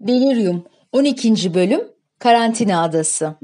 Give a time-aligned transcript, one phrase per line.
[0.00, 1.54] Delirium 12.
[1.54, 1.88] Bölüm
[2.18, 3.34] Karantina Adası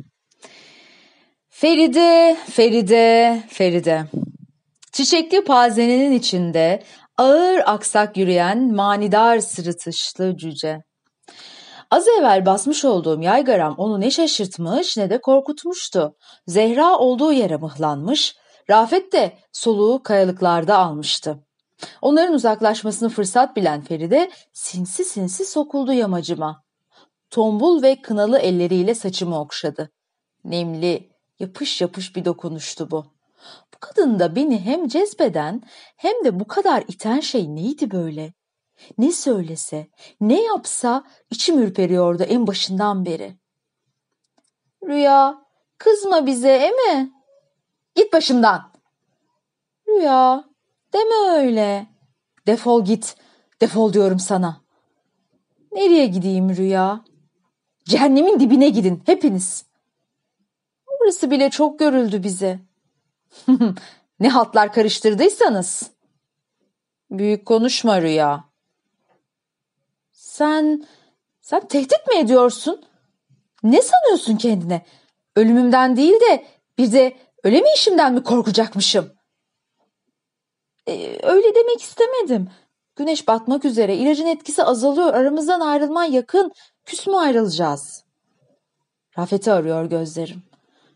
[1.48, 4.04] Feride, Feride, Feride.
[4.92, 6.82] Çiçekli pazenenin içinde
[7.16, 10.82] ağır aksak yürüyen manidar sırıtışlı cüce.
[11.90, 16.16] Az evvel basmış olduğum yaygaram onu ne şaşırtmış ne de korkutmuştu.
[16.46, 18.36] Zehra olduğu yere mıhlanmış,
[18.70, 21.45] Rafet de soluğu kayalıklarda almıştı.
[22.02, 26.64] Onların uzaklaşmasını fırsat bilen Feride sinsi sinsi sokuldu yamacıma.
[27.30, 29.90] Tombul ve kınalı elleriyle saçımı okşadı.
[30.44, 33.06] Nemli, yapış yapış bir dokunuştu bu.
[33.74, 35.62] Bu kadın da beni hem cezbeden
[35.96, 38.32] hem de bu kadar iten şey neydi böyle?
[38.98, 39.88] Ne söylese,
[40.20, 43.36] ne yapsa içim ürperiyordu en başından beri.
[44.84, 45.46] Rüya,
[45.78, 47.12] kızma bize emi.
[47.94, 48.72] Git başımdan.
[49.88, 50.44] Rüya,
[50.92, 51.86] deme öyle.
[52.46, 53.16] Defol git,
[53.60, 54.60] defol diyorum sana.
[55.72, 57.04] Nereye gideyim Rüya?
[57.84, 59.66] Cehennemin dibine gidin hepiniz.
[61.00, 62.60] Burası bile çok görüldü bize.
[64.20, 65.90] ne hatlar karıştırdıysanız.
[67.10, 68.44] Büyük konuşma Rüya.
[70.12, 70.84] Sen,
[71.40, 72.84] sen tehdit mi ediyorsun?
[73.62, 74.86] Ne sanıyorsun kendine?
[75.36, 76.46] Ölümümden değil de
[76.78, 79.15] bir de öyle işimden mi korkacakmışım?
[80.88, 82.48] Ee, öyle demek istemedim.
[82.96, 86.52] Güneş batmak üzere, ilacın etkisi azalıyor, aramızdan ayrılman yakın,
[86.84, 88.04] küs mü ayrılacağız?
[89.18, 90.42] Rafet'i arıyor gözlerim.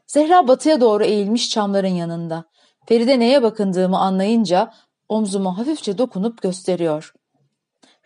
[0.07, 2.45] Zehra batıya doğru eğilmiş çamların yanında.
[2.87, 4.73] Feride neye bakındığımı anlayınca
[5.09, 7.15] omzuma hafifçe dokunup gösteriyor.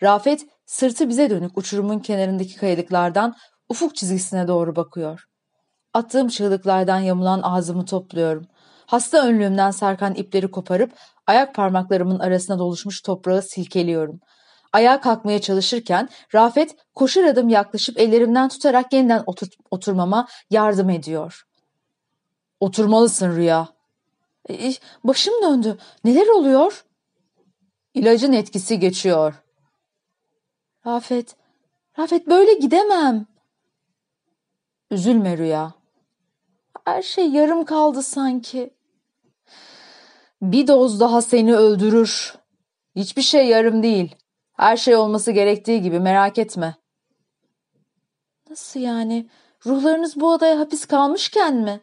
[0.02, 3.36] Rafet sırtı bize dönük uçurumun kenarındaki kayalıklardan
[3.68, 5.24] ufuk çizgisine doğru bakıyor.
[5.94, 8.46] Attığım çığlıklardan yamulan ağzımı topluyorum.
[8.86, 10.92] Hasta önlüğümden sarkan ipleri koparıp
[11.26, 14.20] ayak parmaklarımın arasına doluşmuş toprağı silkeliyorum.
[14.72, 21.46] Ayağa kalkmaya çalışırken Rafet koşur adım yaklaşıp ellerimden tutarak yeniden otur oturmama yardım ediyor.
[22.60, 23.68] Oturmalısın Rüya.
[24.50, 24.72] E,
[25.04, 25.78] başım döndü.
[26.04, 26.84] Neler oluyor?
[27.94, 29.34] İlacın etkisi geçiyor.
[30.86, 31.36] Rafet,
[31.98, 33.26] Rafet böyle gidemem.
[34.90, 35.72] Üzülme Rüya.
[36.84, 38.74] Her şey yarım kaldı sanki.
[40.42, 42.34] Bir doz daha seni öldürür.
[42.96, 44.16] Hiçbir şey yarım değil.
[44.52, 46.74] Her şey olması gerektiği gibi merak etme.
[48.50, 49.28] Nasıl yani?
[49.66, 51.80] Ruhlarınız bu odaya hapis kalmışken mi?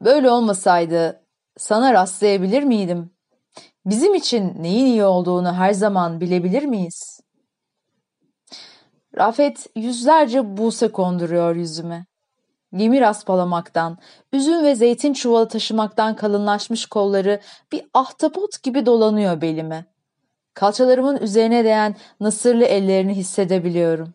[0.00, 1.22] Böyle olmasaydı
[1.56, 3.10] sana rastlayabilir miydim?
[3.86, 7.20] Bizim için neyin iyi olduğunu her zaman bilebilir miyiz?
[9.18, 12.09] Rafet yüzlerce buse konduruyor yüzüme.
[12.76, 13.98] Gemi raspalamaktan,
[14.32, 17.40] üzüm ve zeytin çuvalı taşımaktan kalınlaşmış kolları
[17.72, 19.84] bir ahtapot gibi dolanıyor belime.
[20.54, 24.14] Kalçalarımın üzerine değen nasırlı ellerini hissedebiliyorum.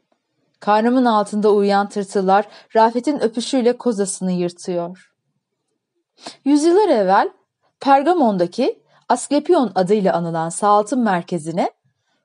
[0.60, 5.14] Karnımın altında uyuyan tırtıllar Rafet'in öpüşüyle kozasını yırtıyor.
[6.46, 7.30] Yüzyıllar evvel
[7.80, 11.72] Pergamon'daki Asklepion adıyla anılan sağaltım merkezine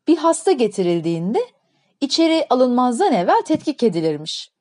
[0.08, 1.40] bir hasta getirildiğinde
[2.00, 4.59] içeri alınmazdan evvel tetkik edilirmiş.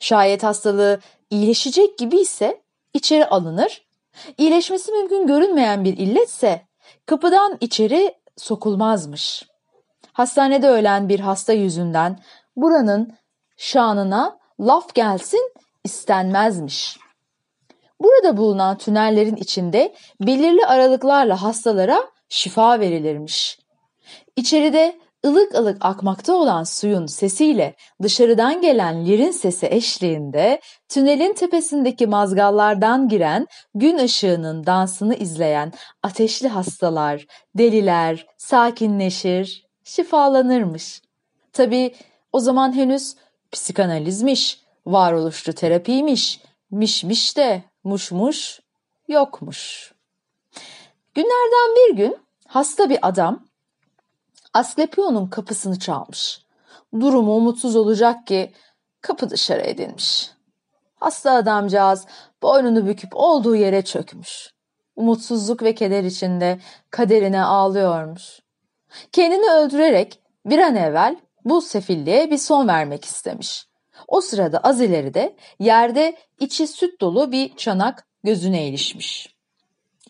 [0.00, 1.00] Şayet hastalığı
[1.30, 2.62] iyileşecek gibi ise
[2.94, 3.86] içeri alınır,
[4.38, 6.66] iyileşmesi mümkün görünmeyen bir illetse
[7.06, 9.44] kapıdan içeri sokulmazmış.
[10.12, 12.18] Hastanede ölen bir hasta yüzünden
[12.56, 13.14] buranın
[13.56, 15.52] şanına laf gelsin
[15.84, 16.98] istenmezmiş.
[18.00, 23.58] Burada bulunan tünellerin içinde belirli aralıklarla hastalara şifa verilirmiş.
[24.36, 33.08] İçeride ılık ılık akmakta olan suyun sesiyle dışarıdan gelen lirin sesi eşliğinde tünelin tepesindeki mazgallardan
[33.08, 37.26] giren gün ışığının dansını izleyen ateşli hastalar,
[37.58, 41.02] deliler sakinleşir, şifalanırmış.
[41.52, 41.94] Tabi
[42.32, 43.14] o zaman henüz
[43.52, 48.60] psikanalizmiş, varoluşçu terapiymiş, mişmiş de muşmuş
[49.08, 49.92] yokmuş.
[51.14, 52.16] Günlerden bir gün
[52.46, 53.46] hasta bir adam
[54.54, 56.40] Asklepion'un kapısını çalmış.
[57.00, 58.52] Durumu umutsuz olacak ki
[59.00, 60.30] kapı dışarı edilmiş.
[60.94, 62.06] Hasta adamcağız
[62.42, 64.54] boynunu büküp olduğu yere çökmüş.
[64.96, 66.58] Umutsuzluk ve keder içinde
[66.90, 68.40] kaderine ağlıyormuş.
[69.12, 73.66] Kendini öldürerek bir an evvel bu sefilliğe bir son vermek istemiş.
[74.08, 79.34] O sırada az ileride yerde içi süt dolu bir çanak gözüne ilişmiş.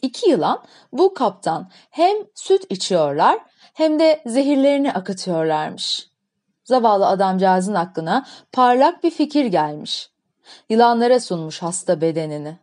[0.02, 3.38] İki yılan bu kaptan hem süt içiyorlar
[3.74, 6.08] hem de zehirlerini akıtıyorlarmış.
[6.64, 10.10] Zavallı adamcağızın aklına parlak bir fikir gelmiş.
[10.68, 12.58] Yılanlara sunmuş hasta bedenini.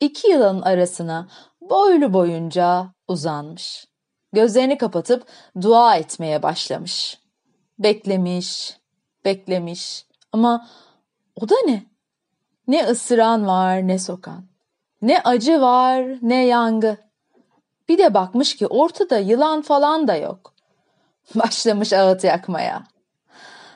[0.00, 1.28] İki yılanın arasına
[1.60, 3.86] boylu boyunca uzanmış.
[4.32, 5.26] Gözlerini kapatıp
[5.60, 7.18] dua etmeye başlamış.
[7.78, 8.76] Beklemiş,
[9.24, 10.06] beklemiş.
[10.32, 10.68] Ama
[11.36, 11.82] o da ne?
[12.68, 14.46] Ne ısıran var ne sokan.
[15.02, 17.05] Ne acı var ne yangı.
[17.88, 20.54] Bir de bakmış ki ortada yılan falan da yok.
[21.34, 22.84] Başlamış ağıt yakmaya.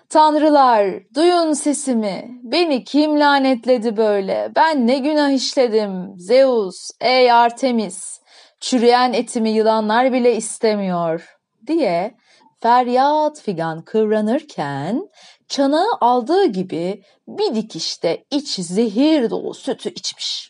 [0.09, 2.41] Tanrılar duyun sesimi.
[2.43, 4.53] Beni kim lanetledi böyle?
[4.57, 6.15] Ben ne günah işledim?
[6.17, 8.21] Zeus, ey Artemis.
[8.61, 11.37] Çürüyen etimi yılanlar bile istemiyor
[11.67, 12.15] diye
[12.61, 15.09] feryat figan kıvranırken
[15.49, 20.50] çanağı aldığı gibi bir dikişte iç zehir dolu sütü içmiş.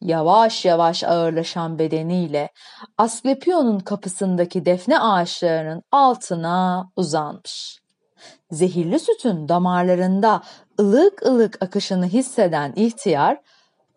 [0.00, 2.50] Yavaş yavaş ağırlaşan bedeniyle
[2.98, 7.80] Asklepion'un kapısındaki defne ağaçlarının altına uzanmış.
[8.50, 10.42] Zehirli sütün damarlarında
[10.80, 13.40] ılık ılık akışını hisseden ihtiyar,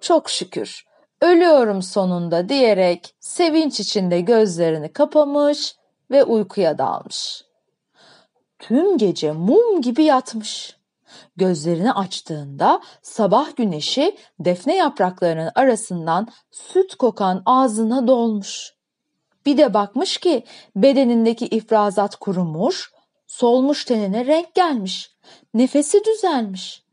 [0.02, 0.90] çok şükür
[1.22, 5.76] ölüyorum sonunda diyerek sevinç içinde gözlerini kapamış
[6.12, 7.44] ve uykuya dalmış.
[8.60, 10.79] Tüm gece mum gibi yatmış.
[11.40, 18.74] Gözlerini açtığında sabah güneşi defne yapraklarının arasından süt kokan ağzına dolmuş.
[19.46, 20.44] Bir de bakmış ki
[20.76, 22.92] bedenindeki ifrazat kurumuş,
[23.28, 25.12] solmuş tenine renk gelmiş,
[25.54, 26.84] nefesi düzelmiş.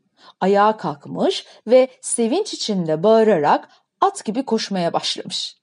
[0.41, 3.69] Ayağa kalkmış ve sevinç içinde bağırarak
[4.01, 5.57] at gibi koşmaya başlamış.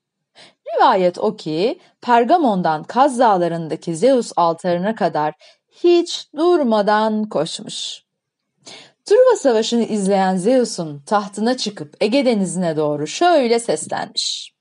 [0.74, 5.34] Rivayet o ki Pergamon'dan Kaz Dağları'ndaki Zeus altarına kadar
[5.70, 8.03] hiç durmadan koşmuş.
[9.04, 14.54] Truva Savaşı'nı izleyen Zeus'un tahtına çıkıp Ege Denizi'ne doğru şöyle seslenmiş.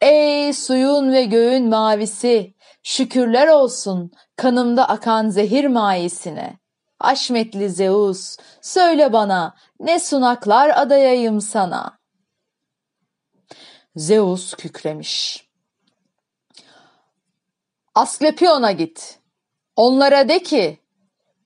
[0.00, 6.58] Ey suyun ve göğün mavisi, şükürler olsun kanımda akan zehir mayesine.
[6.98, 11.98] Haşmetli Zeus, söyle bana ne sunaklar adayayım sana.
[13.96, 15.48] Zeus kükremiş.
[17.94, 19.18] Asklepion'a git.
[19.76, 20.80] Onlara de ki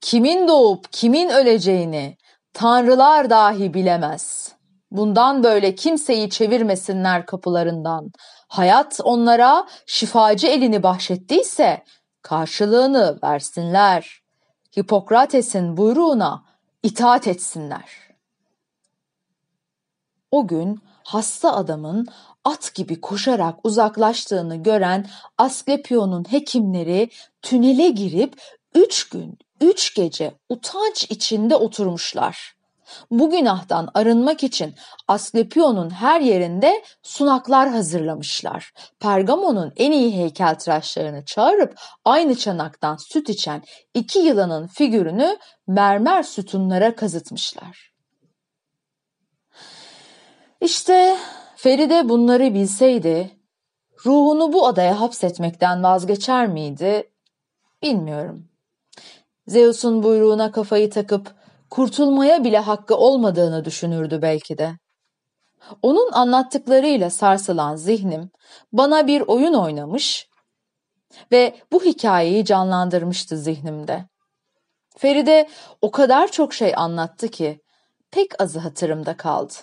[0.01, 2.17] kimin doğup kimin öleceğini
[2.53, 4.53] tanrılar dahi bilemez.
[4.91, 8.11] Bundan böyle kimseyi çevirmesinler kapılarından.
[8.49, 11.85] Hayat onlara şifacı elini bahşettiyse
[12.23, 14.21] karşılığını versinler.
[14.79, 16.45] Hipokrates'in buyruğuna
[16.83, 17.91] itaat etsinler.
[20.31, 22.07] O gün hasta adamın
[22.45, 25.07] at gibi koşarak uzaklaştığını gören
[25.39, 27.11] Asklepion'un hekimleri
[27.43, 28.41] tünele girip
[28.75, 32.61] üç gün, üç gece utanç içinde oturmuşlar.
[33.11, 34.75] Bu günahtan arınmak için
[35.09, 38.73] Asklepion'un her yerinde sunaklar hazırlamışlar.
[39.01, 43.63] Pergamon'un en iyi heykeltıraşlarını çağırıp aynı çanaktan süt içen
[43.95, 47.91] iki yılanın figürünü mermer sütunlara kazıtmışlar.
[50.61, 51.17] İşte
[51.57, 53.31] Feride bunları bilseydi
[54.07, 57.11] ruhunu bu adaya hapsetmekten vazgeçer miydi
[57.83, 58.50] bilmiyorum.
[59.51, 61.35] Zeus'un buyruğuna kafayı takıp
[61.71, 64.79] kurtulmaya bile hakkı olmadığını düşünürdü belki de.
[65.83, 68.31] Onun anlattıklarıyla sarsılan zihnim
[68.73, 70.29] bana bir oyun oynamış
[71.33, 74.05] ve bu hikayeyi canlandırmıştı zihnimde.
[74.97, 75.49] Feride
[75.83, 77.61] o kadar çok şey anlattı ki
[78.11, 79.55] pek azı hatırımda kaldı.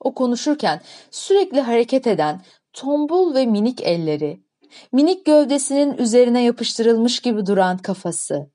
[0.00, 4.40] O konuşurken sürekli hareket eden tombul ve minik elleri,
[4.92, 8.53] minik gövdesinin üzerine yapıştırılmış gibi duran kafası,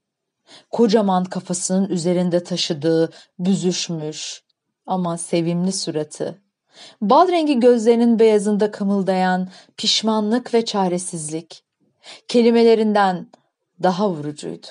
[0.72, 4.44] kocaman kafasının üzerinde taşıdığı büzüşmüş
[4.86, 6.42] ama sevimli suratı,
[7.02, 11.64] bal rengi gözlerinin beyazında kımıldayan pişmanlık ve çaresizlik,
[12.28, 13.28] kelimelerinden
[13.84, 14.68] daha vurucuydu.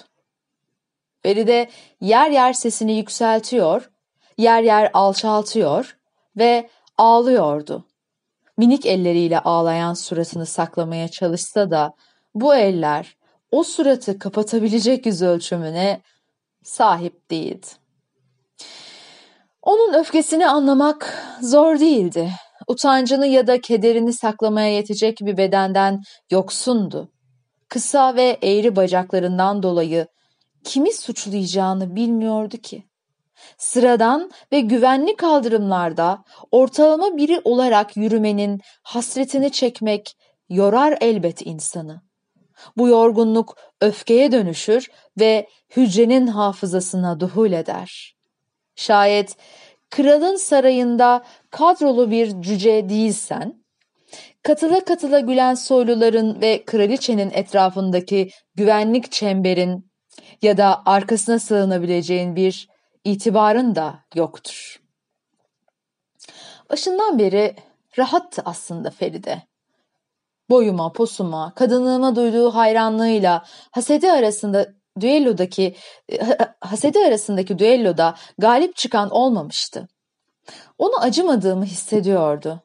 [1.22, 1.68] Feride
[2.00, 3.90] yer yer sesini yükseltiyor,
[4.38, 5.96] yer yer alçaltıyor
[6.36, 7.84] ve ağlıyordu.
[8.56, 11.94] Minik elleriyle ağlayan suratını saklamaya çalışsa da
[12.34, 13.17] bu eller
[13.50, 16.00] o suratı kapatabilecek yüz ölçümüne
[16.62, 17.66] sahip değildi.
[19.62, 22.30] Onun öfkesini anlamak zor değildi.
[22.68, 26.00] Utancını ya da kederini saklamaya yetecek bir bedenden
[26.30, 27.08] yoksundu.
[27.68, 30.06] Kısa ve eğri bacaklarından dolayı
[30.64, 32.84] kimi suçlayacağını bilmiyordu ki.
[33.58, 40.16] Sıradan ve güvenli kaldırımlarda ortalama biri olarak yürümenin hasretini çekmek
[40.48, 42.07] yorar elbet insanı.
[42.76, 48.16] Bu yorgunluk öfkeye dönüşür ve hücrenin hafızasına duhul eder.
[48.76, 49.36] Şayet
[49.90, 53.64] kralın sarayında kadrolu bir cüce değilsen,
[54.42, 59.90] katıla katıla gülen soyluların ve kraliçenin etrafındaki güvenlik çemberin
[60.42, 62.68] ya da arkasına sığınabileceğin bir
[63.04, 64.80] itibarın da yoktur.
[66.70, 67.56] Başından beri
[67.98, 69.42] rahattı aslında Feride.
[70.50, 75.76] Boyuma, posuma, kadınlığıma duyduğu hayranlığıyla hasedi arasında düellodaki
[76.12, 76.18] e,
[76.60, 79.88] hasedi arasındaki düelloda galip çıkan olmamıştı.
[80.78, 82.62] Onu acımadığımı hissediyordu.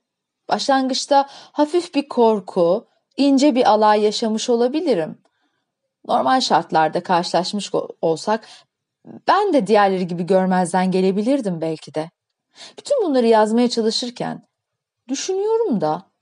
[0.49, 2.87] Başlangıçta hafif bir korku,
[3.17, 5.21] ince bir alay yaşamış olabilirim.
[6.07, 7.71] Normal şartlarda karşılaşmış
[8.01, 8.47] olsak
[9.27, 12.11] ben de diğerleri gibi görmezden gelebilirdim belki de.
[12.77, 14.47] Bütün bunları yazmaya çalışırken
[15.07, 16.12] düşünüyorum da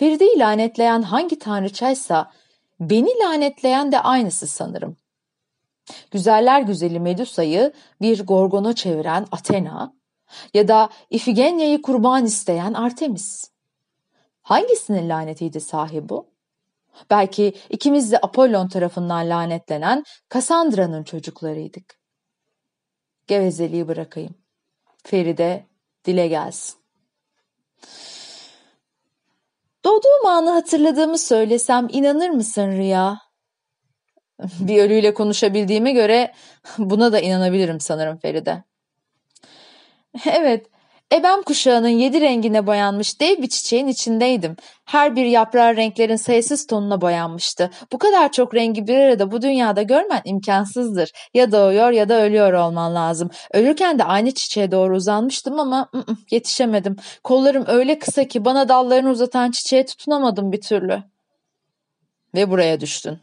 [0.00, 2.32] Feride'yi lanetleyen hangi tanrıçaysa
[2.80, 4.96] beni lanetleyen de aynısı sanırım.
[6.10, 9.94] Güzeller güzeli Medusa'yı bir gorgona çeviren Athena
[10.54, 13.50] ya da İfigenya'yı kurban isteyen Artemis.
[14.42, 16.14] Hangisinin lanetiydi sahibi?
[17.10, 21.98] Belki ikimiz de Apollon tarafından lanetlenen Kassandra'nın çocuklarıydık.
[23.26, 24.34] Gevezeliği bırakayım.
[25.04, 25.66] Feride
[26.04, 26.80] dile gelsin.
[29.84, 33.18] Doğduğum anı hatırladığımı söylesem inanır mısın Rüya?
[34.60, 36.34] Bir ölüyle konuşabildiğime göre
[36.78, 38.64] buna da inanabilirim sanırım Feride.
[40.26, 40.66] Evet,
[41.12, 44.56] Ebem kuşağının yedi rengine boyanmış dev bir çiçeğin içindeydim.
[44.84, 47.70] Her bir yaprağı renklerin sayısız tonuna boyanmıştı.
[47.92, 51.12] Bu kadar çok rengi bir arada bu dünyada görmen imkansızdır.
[51.34, 53.30] Ya doğuyor ya da ölüyor olman lazım.
[53.52, 56.96] Ölürken de aynı çiçeğe doğru uzanmıştım ama ı -ı, yetişemedim.
[57.24, 61.02] Kollarım öyle kısa ki bana dallarını uzatan çiçeğe tutunamadım bir türlü.
[62.34, 63.18] Ve buraya düştün.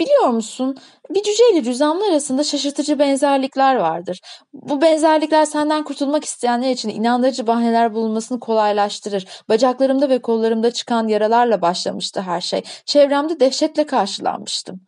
[0.00, 0.76] Biliyor musun
[1.10, 4.20] bir cüce ile cüzamlı arasında şaşırtıcı benzerlikler vardır.
[4.52, 9.26] Bu benzerlikler senden kurtulmak isteyenler için inandırıcı bahaneler bulunmasını kolaylaştırır.
[9.48, 12.62] Bacaklarımda ve kollarımda çıkan yaralarla başlamıştı her şey.
[12.84, 14.80] Çevremde dehşetle karşılanmıştım.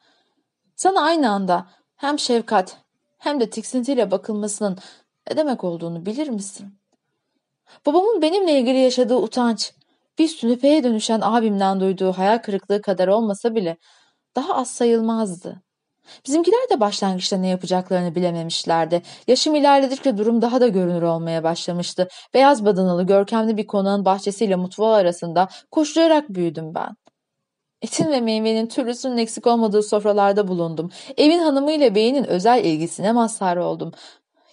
[0.77, 2.77] Sana aynı anda hem şefkat
[3.19, 4.79] hem de tiksintiyle bakılmasının
[5.31, 6.81] ne demek olduğunu bilir misin?
[7.87, 9.73] Babamın benimle ilgili yaşadığı utanç,
[10.19, 13.77] bir sünüpeye dönüşen abimden duyduğu hayal kırıklığı kadar olmasa bile
[14.37, 15.63] daha az sayılmazdı.
[16.27, 19.03] Bizimkiler de başlangıçta ne yapacaklarını bilememişlerdi.
[19.29, 22.09] Yaşım ilerledikçe durum daha da görünür olmaya başlamıştı.
[22.35, 26.97] Beyaz badanalı görkemli bir konağın bahçesiyle mutfağı arasında koşturarak büyüdüm ben.
[27.83, 30.91] Etin ve meyvenin türlüsünün eksik olmadığı sofralarda bulundum.
[31.17, 33.93] Evin hanımı ile beyinin özel ilgisine mazhar oldum.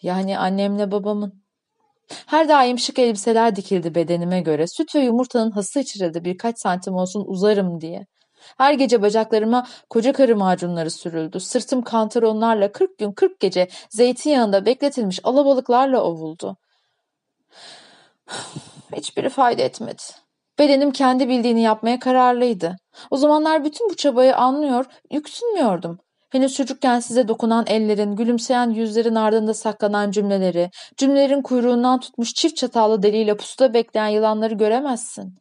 [0.02, 1.44] Yani annemle babamın.
[2.26, 4.68] Her daim şık elbiseler dikildi bedenime göre.
[4.68, 8.06] Süt ve yumurtanın hası içirdi birkaç santim olsun uzarım diye.
[8.58, 11.40] Her gece bacaklarıma koca karı macunları sürüldü.
[11.40, 16.58] Sırtım kantaronlarla kırk gün kırk gece zeytinyağında bekletilmiş alabalıklarla ovuldu.
[18.96, 20.04] Hiçbiri fayda etmedi.
[20.60, 22.76] Bedenim kendi bildiğini yapmaya kararlıydı.
[23.12, 26.00] O zamanlar bütün bu çabayı anlıyor, yüksünmüyordum.
[26.30, 33.04] Henüz çocukken size dokunan ellerin, gülümseyen yüzlerin ardında saklanan cümleleri, cümlelerin kuyruğundan tutmuş çift çatallı
[33.04, 35.38] deliyle pusuda bekleyen yılanları göremezsin.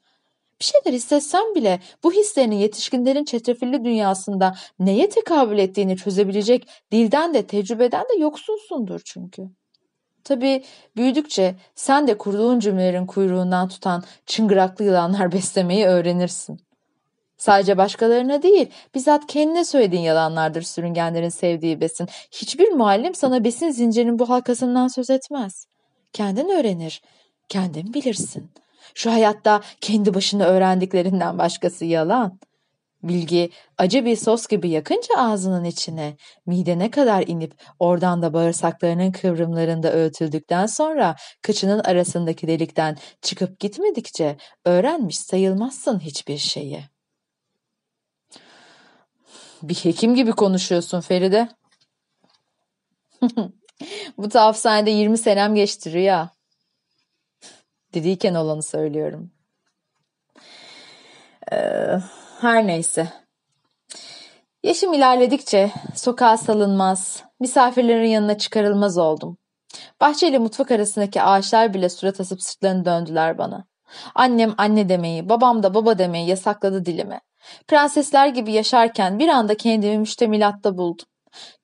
[0.61, 7.47] Bir şeyler hissetsem bile bu hislerini yetişkinlerin çetrefilli dünyasında neye tekabül ettiğini çözebilecek dilden de
[7.47, 9.43] tecrübeden de yoksunsundur çünkü.
[10.25, 10.65] Tabii
[10.97, 16.61] büyüdükçe sen de kurduğun cümlelerin kuyruğundan tutan çıngıraklı yılanlar beslemeyi öğrenirsin.
[17.39, 22.09] Sadece başkalarına değil, bizzat kendine söylediğin yalanlardır sürüngenlerin sevdiği besin.
[22.33, 25.67] Hiçbir muallim sana besin zincirinin bu halkasından söz etmez.
[26.13, 27.03] Kendin öğrenir,
[27.49, 32.39] kendin bilirsin.'' Şu hayatta kendi başına öğrendiklerinden başkası yalan.
[33.03, 36.17] Bilgi acı bir sos gibi yakınca ağzının içine,
[36.47, 45.19] midene kadar inip oradan da bağırsaklarının kıvrımlarında öğütüldükten sonra kıçının arasındaki delikten çıkıp gitmedikçe öğrenmiş
[45.19, 46.85] sayılmazsın hiçbir şeyi.
[49.63, 51.49] Bir hekim gibi konuşuyorsun Feride.
[54.19, 56.36] Bu tavsanede 20 senem geçti Rüya
[57.95, 59.31] dediyken olanı söylüyorum.
[61.53, 61.99] Ee,
[62.41, 63.09] her neyse.
[64.63, 69.39] Yaşım ilerledikçe sokağa salınmaz, misafirlerin yanına çıkarılmaz oldum.
[70.01, 73.67] Bahçeyle mutfak arasındaki ağaçlar bile surat asıp sırtlarını döndüler bana.
[74.15, 77.21] Annem anne demeyi, babam da baba demeyi yasakladı dilime.
[77.69, 81.07] Prensesler gibi yaşarken bir anda kendimi müştemilatta buldum.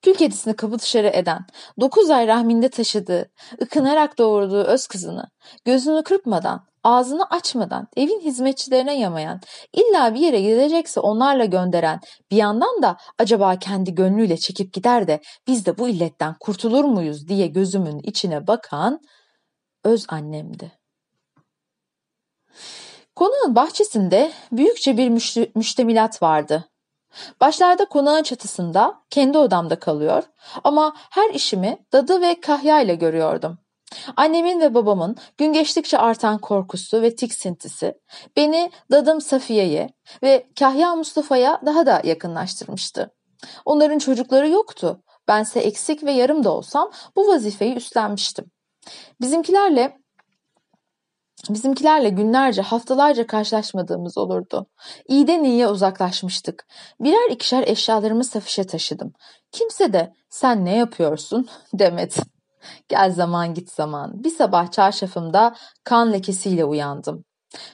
[0.01, 1.45] Kül kedisini kapı dışarı eden,
[1.79, 5.23] dokuz ay rahminde taşıdığı, ıkınarak doğurduğu öz kızını,
[5.65, 9.41] gözünü kırpmadan, ağzını açmadan, evin hizmetçilerine yamayan,
[9.73, 11.99] illa bir yere gidecekse onlarla gönderen,
[12.31, 17.27] bir yandan da acaba kendi gönlüyle çekip gider de biz de bu illetten kurtulur muyuz
[17.27, 18.99] diye gözümün içine bakan
[19.83, 20.71] öz annemdi.
[23.15, 25.09] Konağın bahçesinde büyükçe bir
[25.55, 26.69] müştemilat vardı.
[27.41, 30.23] Başlarda konağın çatısında, kendi odamda kalıyor
[30.63, 33.57] ama her işimi dadı ve kahya ile görüyordum.
[34.15, 37.93] Annemin ve babamın gün geçtikçe artan korkusu ve tiksintisi
[38.37, 39.89] beni dadım Safiye'ye
[40.23, 43.11] ve Kahya Mustafa'ya daha da yakınlaştırmıştı.
[43.65, 45.03] Onların çocukları yoktu.
[45.27, 48.51] Bense eksik ve yarım da olsam bu vazifeyi üstlenmiştim.
[49.21, 50.02] Bizimkilerle
[51.49, 54.67] Bizimkilerle günlerce, haftalarca karşılaşmadığımız olurdu.
[55.07, 56.67] İyiden iyiye uzaklaşmıştık.
[56.99, 59.13] Birer ikişer eşyalarımı Safiş'e taşıdım.
[59.51, 62.15] Kimse de sen ne yapıyorsun demedi.
[62.89, 64.23] Gel zaman git zaman.
[64.23, 67.25] Bir sabah çarşafımda kan lekesiyle uyandım.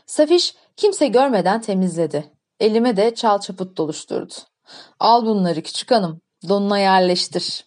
[0.05, 2.31] Safiş kimse görmeden temizledi.
[2.59, 4.33] Elime de çal çaput doluşturdu.
[4.99, 7.65] Al bunları küçük hanım, donuna yerleştir.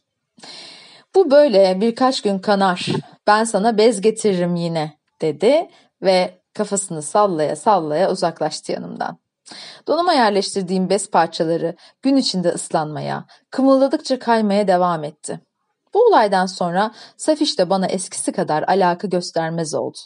[1.14, 2.86] Bu böyle birkaç gün kanar.
[3.26, 5.68] Ben sana bez getiririm yine dedi
[6.02, 9.18] ve kafasını sallaya sallaya uzaklaştı yanımdan.
[9.86, 15.40] Donuma yerleştirdiğim bez parçaları gün içinde ıslanmaya, kımıldadıkça kaymaya devam etti.
[15.94, 19.98] Bu olaydan sonra Safiş de bana eskisi kadar alaka göstermez oldu.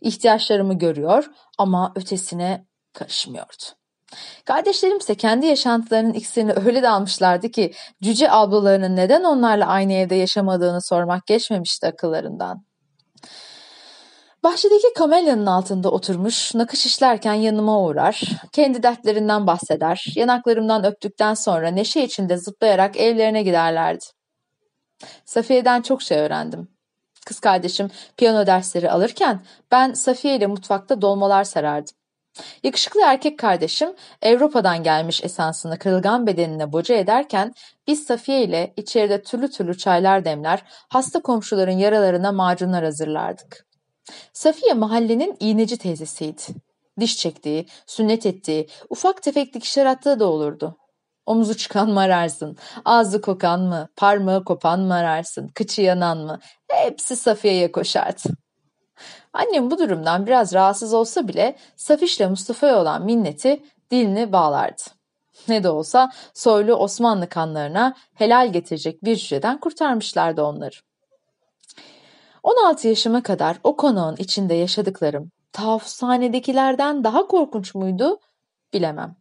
[0.00, 3.62] İhtiyaçlarımı görüyor ama ötesine karışmıyordu.
[4.44, 7.72] Kardeşlerim ise kendi yaşantılarının iksirini öyle dalmışlardı ki
[8.02, 12.64] cüce ablalarının neden onlarla aynı evde yaşamadığını sormak geçmemişti akıllarından.
[14.44, 18.22] Bahçedeki kamelyanın altında oturmuş, nakış işlerken yanıma uğrar,
[18.52, 24.04] kendi dertlerinden bahseder, yanaklarımdan öptükten sonra neşe içinde zıplayarak evlerine giderlerdi.
[25.24, 26.68] Safiye'den çok şey öğrendim.
[27.26, 31.94] Kız kardeşim piyano dersleri alırken ben Safiye ile mutfakta dolmalar sarardım.
[32.62, 33.94] Yakışıklı erkek kardeşim
[34.26, 37.52] Avrupa'dan gelmiş esansını kırılgan bedenine boca ederken
[37.86, 43.71] biz Safiye ile içeride türlü türlü çaylar demler, hasta komşuların yaralarına macunlar hazırlardık.
[44.32, 46.42] Safiye mahallenin iğneci teyzesiydi.
[47.00, 50.76] Diş çektiği, sünnet ettiği, ufak tefek dikişler attığı da olurdu.
[51.26, 56.38] Omuzu çıkan mı ararsın, ağzı kokan mı, parmağı kopan mı ararsın, kıçı yanan mı?
[56.68, 58.22] Hepsi Safiye'ye koşardı.
[59.32, 64.82] Annem bu durumdan biraz rahatsız olsa bile Safiş'le Mustafa'ya olan minneti dilini bağlardı.
[65.48, 70.76] Ne de olsa soylu Osmanlı kanlarına helal getirecek bir cüceden kurtarmışlardı onları.
[72.42, 78.18] 16 yaşıma kadar o konağın içinde yaşadıklarım tahfuzhanedekilerden daha korkunç muydu
[78.72, 79.16] bilemem.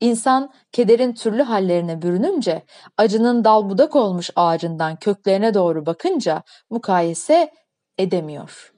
[0.00, 2.64] İnsan kederin türlü hallerine bürününce,
[2.96, 7.50] acının dal budak olmuş ağacından köklerine doğru bakınca mukayese
[7.98, 8.72] edemiyor.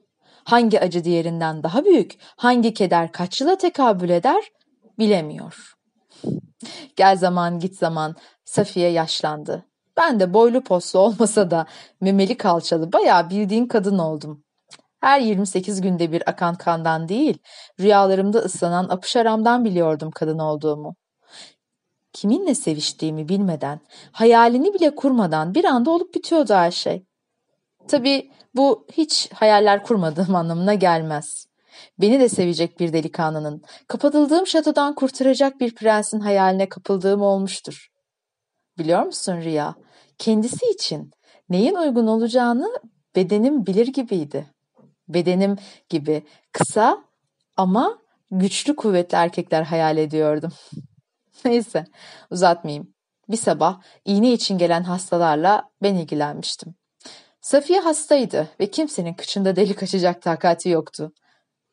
[0.45, 4.45] Hangi acı diğerinden daha büyük, hangi keder kaç yıla tekabül eder
[4.99, 5.75] bilemiyor.
[6.97, 9.67] Gel zaman git zaman Safiye yaşlandı.
[9.97, 11.67] Ben de boylu poslu olmasa da
[12.01, 14.45] memeli kalçalı bayağı bildiğin kadın oldum.
[15.01, 17.39] Her 28 günde bir akan kandan değil,
[17.81, 20.97] rüyalarımda ıslanan apışaramdan biliyordum kadın olduğumu.
[22.13, 23.81] Kiminle seviştiğimi bilmeden,
[24.13, 27.07] hayalini bile kurmadan bir anda olup bitiyordu her şey.
[27.89, 31.47] Tabii bu hiç hayaller kurmadığım anlamına gelmez.
[31.99, 37.92] Beni de sevecek bir delikanlının, kapatıldığım şatodan kurtaracak bir prensin hayaline kapıldığım olmuştur.
[38.79, 39.75] Biliyor musun Riya?
[40.19, 41.11] Kendisi için
[41.49, 42.81] neyin uygun olacağını
[43.17, 44.47] bedenim bilir gibiydi.
[45.09, 45.57] Bedenim
[45.89, 47.05] gibi kısa
[47.57, 47.99] ama
[48.31, 50.53] güçlü kuvvetli erkekler hayal ediyordum.
[51.45, 51.85] Neyse
[52.31, 52.95] uzatmayayım.
[53.29, 56.75] Bir sabah iğne için gelen hastalarla ben ilgilenmiştim.
[57.41, 61.13] Safiye hastaydı ve kimsenin kıçında delik açacak takati yoktu.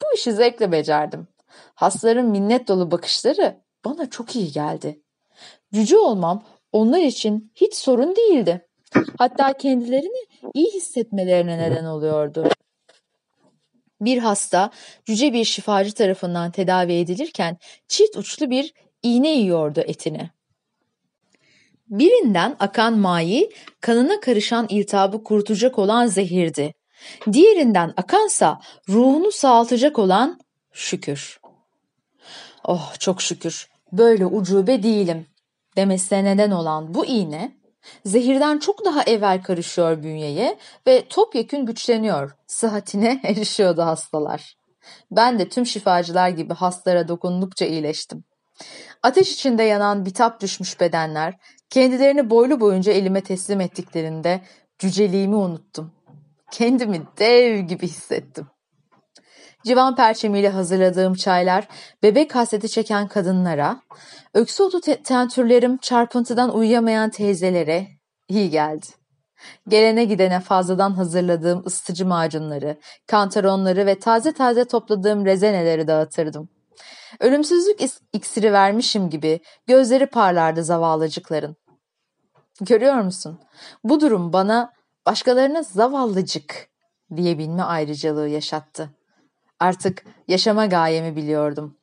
[0.02, 1.28] Bu işi zevkle becerdim.
[1.76, 5.02] Hastaların minnet dolu bakışları bana çok iyi geldi.
[5.74, 8.66] Cüce olmam onlar için hiç sorun değildi.
[9.18, 12.50] Hatta kendilerini iyi hissetmelerine neden oluyordu.
[14.02, 14.72] Bir hasta
[15.06, 20.30] cüce bir şifacı tarafından tedavi edilirken çift uçlu bir iğne yiyordu etine.
[21.88, 23.52] Birinden akan mayi
[23.82, 26.74] kanına karışan iltihabı kurutacak olan zehirdi.
[27.34, 30.40] Diğerinden akansa ruhunu sağaltacak olan
[30.72, 31.40] şükür.
[32.64, 35.26] Oh çok şükür böyle ucube değilim
[35.78, 37.60] demesine neden olan bu iğne
[38.06, 44.58] zehirden çok daha evvel karışıyor bünyeye ve topyekün güçleniyor, sıhhatine erişiyordu hastalar.
[45.12, 48.24] Ben de tüm şifacılar gibi hastalara dokundukça iyileştim.
[49.04, 51.34] Ateş içinde yanan bitap düşmüş bedenler
[51.70, 54.42] kendilerini boylu boyunca elime teslim ettiklerinde
[54.80, 55.92] cüceliğimi unuttum.
[56.52, 58.48] Kendimi dev gibi hissettim.
[59.64, 61.68] Civan perçemiyle hazırladığım çaylar
[62.04, 63.82] bebek hasreti çeken kadınlara,
[64.34, 67.88] öksü otu tentürlerim çarpıntıdan uyuyamayan teyzelere
[68.28, 68.86] iyi geldi.
[69.68, 76.50] Gelene gidene fazladan hazırladığım ısıtıcı macunları, kantaronları ve taze taze topladığım rezeneleri dağıtırdım.
[77.20, 77.80] Ölümsüzlük
[78.14, 81.56] iksiri vermişim gibi gözleri parlardı zavallıcıkların.
[82.62, 83.40] Görüyor musun?
[83.84, 84.74] Bu durum bana
[85.06, 86.70] başkalarına zavallıcık
[87.16, 88.99] diyebilme ayrıcalığı yaşattı.
[89.60, 91.78] Artık yaşama gayemi biliyordum.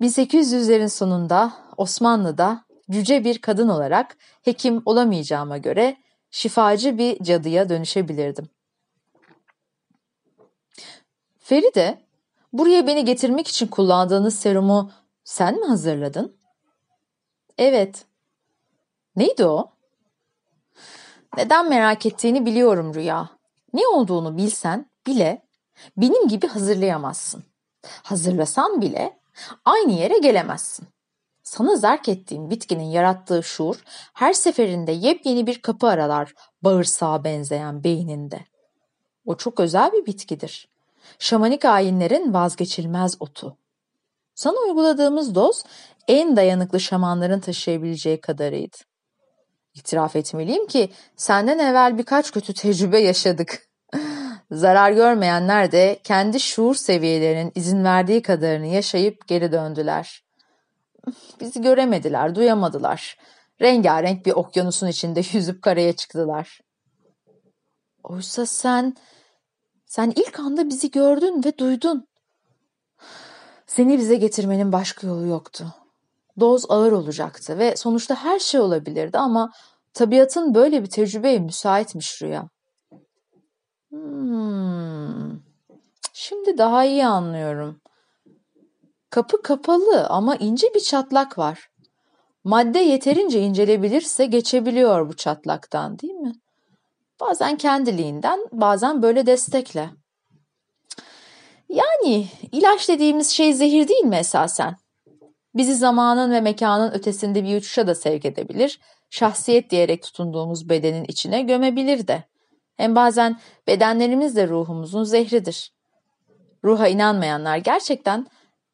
[0.00, 5.96] 1800'lerin sonunda Osmanlı'da cüce bir kadın olarak hekim olamayacağıma göre
[6.30, 8.48] şifacı bir cadıya dönüşebilirdim.
[11.38, 11.98] Feride,
[12.52, 14.92] buraya beni getirmek için kullandığınız serumu
[15.24, 16.36] sen mi hazırladın?
[17.58, 18.04] Evet.
[19.16, 19.70] Neydi o?
[21.36, 23.30] Neden merak ettiğini biliyorum Rüya.
[23.72, 25.42] Ne olduğunu bilsen bile
[25.96, 27.44] benim gibi hazırlayamazsın.
[28.02, 29.18] Hazırlasan bile
[29.64, 30.88] aynı yere gelemezsin.
[31.42, 33.76] Sana zerk ettiğim bitkinin yarattığı şuur
[34.14, 38.40] her seferinde yepyeni bir kapı aralar bağırsağa benzeyen beyninde.
[39.26, 40.68] O çok özel bir bitkidir.
[41.18, 43.56] Şamanik ayinlerin vazgeçilmez otu.
[44.34, 45.64] Sana uyguladığımız doz
[46.08, 48.76] en dayanıklı şamanların taşıyabileceği kadarıydı.
[49.74, 53.69] İtiraf etmeliyim ki senden evvel birkaç kötü tecrübe yaşadık.
[54.50, 60.24] Zarar görmeyenler de kendi şuur seviyelerinin izin verdiği kadarını yaşayıp geri döndüler.
[61.40, 63.18] Bizi göremediler, duyamadılar.
[63.60, 66.60] Rengarenk bir okyanusun içinde yüzüp karaya çıktılar.
[68.04, 68.96] Oysa sen,
[69.86, 72.06] sen ilk anda bizi gördün ve duydun.
[73.66, 75.74] Seni bize getirmenin başka yolu yoktu.
[76.40, 79.52] Doz ağır olacaktı ve sonuçta her şey olabilirdi ama
[79.94, 82.48] tabiatın böyle bir tecrübeye müsaitmiş Rüya.
[83.90, 85.40] Hmm.
[86.12, 87.80] Şimdi daha iyi anlıyorum.
[89.10, 91.70] Kapı kapalı ama ince bir çatlak var.
[92.44, 96.32] Madde yeterince incelebilirse geçebiliyor bu çatlaktan değil mi?
[97.20, 99.90] Bazen kendiliğinden, bazen böyle destekle.
[101.68, 104.76] Yani ilaç dediğimiz şey zehir değil mi esasen?
[105.54, 111.42] Bizi zamanın ve mekanın ötesinde bir uçuşa da sevk edebilir, şahsiyet diyerek tutunduğumuz bedenin içine
[111.42, 112.24] gömebilir de.
[112.80, 115.72] Hem bazen bedenlerimiz de ruhumuzun zehridir.
[116.64, 118.26] Ruha inanmayanlar gerçekten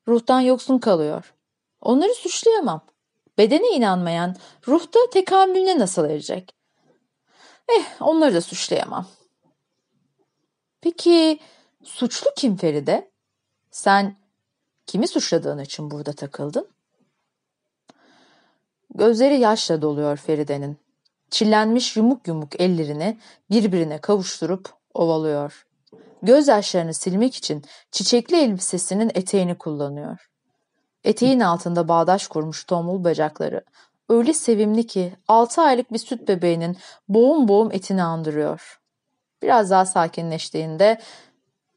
[0.08, 1.34] ruhtan yoksun kalıyor.
[1.80, 2.86] Onları suçlayamam.
[3.38, 4.36] Bedene inanmayan
[4.68, 6.54] ruhta tekamülüne nasıl erecek?
[7.68, 9.06] Eh onları da suçlayamam.
[10.80, 11.38] Peki
[11.84, 13.10] suçlu kim Feride?
[13.70, 14.16] Sen
[14.86, 16.68] kimi suçladığın için burada takıldın?
[18.94, 20.85] Gözleri yaşla doluyor Feride'nin.
[21.30, 23.18] Çillenmiş yumuk yumuk ellerini
[23.50, 25.66] birbirine kavuşturup ovalıyor.
[26.22, 30.30] Gözyaşlarını silmek için çiçekli elbisesinin eteğini kullanıyor.
[31.04, 33.64] Eteğin altında bağdaş kurmuş tombul bacakları
[34.08, 36.76] öyle sevimli ki altı aylık bir süt bebeğinin
[37.08, 38.80] boğum boğum etini andırıyor.
[39.42, 41.00] Biraz daha sakinleştiğinde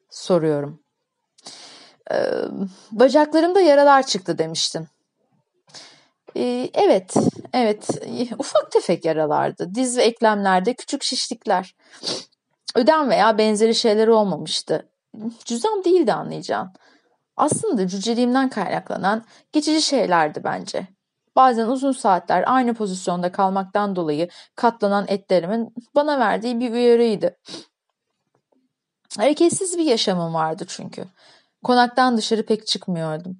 [0.09, 0.79] soruyorum.
[2.11, 2.31] Ee,
[2.91, 4.87] bacaklarımda yaralar çıktı demiştin.
[6.39, 7.13] Ee, evet,
[7.53, 7.89] evet.
[8.39, 9.75] Ufak tefek yaralardı.
[9.75, 11.75] Diz ve eklemlerde küçük şişlikler.
[12.75, 14.89] Ödem veya benzeri şeyler olmamıştı.
[15.45, 16.71] Cüzdan değildi anlayacağın.
[17.37, 20.87] Aslında cüceliğimden kaynaklanan geçici şeylerdi bence.
[21.35, 27.37] Bazen uzun saatler aynı pozisyonda kalmaktan dolayı katlanan etlerimin bana verdiği bir uyarıydı.
[29.17, 31.05] Hareketsiz bir yaşamım vardı çünkü.
[31.63, 33.37] Konaktan dışarı pek çıkmıyordum.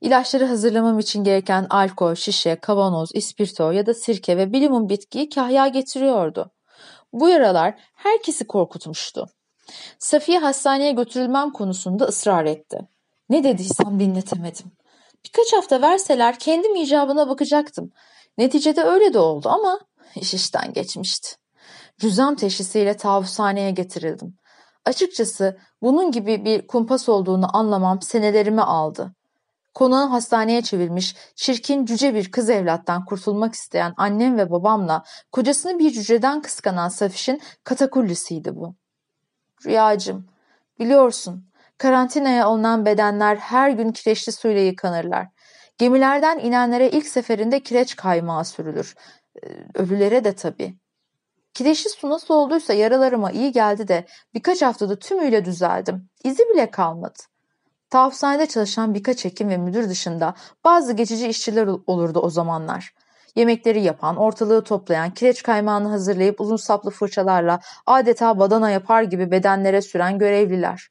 [0.00, 5.68] İlaçları hazırlamam için gereken alkol, şişe, kavanoz, ispirto ya da sirke ve bilimum bitkiyi kahya
[5.68, 6.50] getiriyordu.
[7.12, 9.26] Bu yaralar herkesi korkutmuştu.
[9.98, 12.78] Safiye hastaneye götürülmem konusunda ısrar etti.
[13.28, 14.72] Ne dediysem dinletemedim.
[15.24, 17.92] Birkaç hafta verseler kendim icabına bakacaktım.
[18.38, 19.80] Neticede öyle de oldu ama
[20.16, 21.28] iş işten geçmişti.
[21.98, 24.36] Cüzam teşhisiyle tavushaneye getirildim.
[24.84, 29.14] Açıkçası bunun gibi bir kumpas olduğunu anlamam senelerimi aldı.
[29.74, 35.90] Konağı hastaneye çevirmiş, çirkin cüce bir kız evlattan kurtulmak isteyen annem ve babamla kocasını bir
[35.90, 38.74] cüceden kıskanan Safiş'in katakullisiydi bu.
[39.66, 40.26] Rüyacım,
[40.78, 45.28] biliyorsun karantinaya alınan bedenler her gün kireçli suyla yıkanırlar.
[45.78, 48.94] Gemilerden inenlere ilk seferinde kireç kaymağı sürülür.
[49.42, 50.74] Ee, ölülere de tabii.
[51.54, 56.08] Kireçli su nasıl olduysa yaralarıma iyi geldi de birkaç haftada tümüyle düzeldim.
[56.24, 57.18] İzi bile kalmadı.
[57.90, 60.34] Tahfuzhanede çalışan birkaç hekim ve müdür dışında
[60.64, 62.94] bazı geçici işçiler olurdu o zamanlar.
[63.36, 69.82] Yemekleri yapan, ortalığı toplayan, kireç kaymağını hazırlayıp uzun saplı fırçalarla adeta badana yapar gibi bedenlere
[69.82, 70.88] süren görevliler.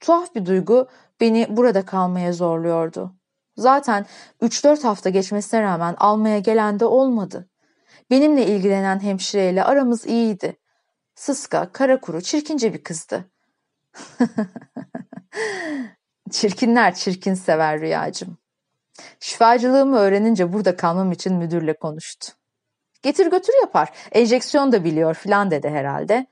[0.00, 0.88] Tuhaf bir duygu
[1.20, 3.14] beni burada kalmaya zorluyordu.
[3.56, 4.06] Zaten
[4.42, 7.48] 3-4 hafta geçmesine rağmen almaya gelen de olmadı.
[8.10, 10.56] Benimle ilgilenen hemşireyle aramız iyiydi.
[11.14, 13.30] Sıska, kara kuru, çirkince bir kızdı.
[16.30, 18.38] Çirkinler çirkin sever rüyacım.
[19.20, 22.32] Şifacılığımı öğrenince burada kalmam için müdürle konuştu.
[23.02, 23.92] Getir götür yapar.
[24.12, 26.26] Enjeksiyon da biliyor filan dedi herhalde.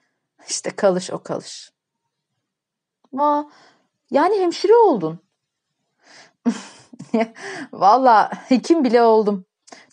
[0.48, 1.72] İşte kalış o kalış.
[3.12, 3.50] Va,
[4.10, 5.20] yani hemşire oldun.
[7.72, 9.46] Valla hekim bile oldum.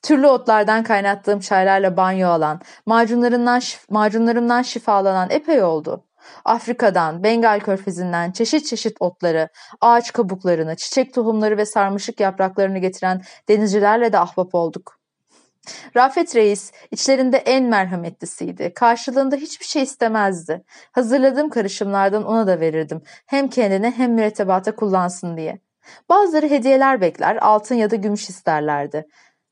[0.03, 6.03] Türlü otlardan kaynattığım çaylarla banyo alan, macunlarından, macunlarımdan şifalanan epey oldu.
[6.45, 9.49] Afrika'dan, Bengal körfezinden çeşit çeşit otları,
[9.81, 14.99] ağaç kabuklarını, çiçek tohumları ve sarmışık yapraklarını getiren denizcilerle de ahbap olduk.
[15.95, 18.73] Rafet Reis içlerinde en merhametlisiydi.
[18.73, 20.63] Karşılığında hiçbir şey istemezdi.
[20.91, 23.01] Hazırladığım karışımlardan ona da verirdim.
[23.25, 25.59] Hem kendine hem mürettebata kullansın diye.
[26.09, 29.07] Bazıları hediyeler bekler, altın ya da gümüş isterlerdi.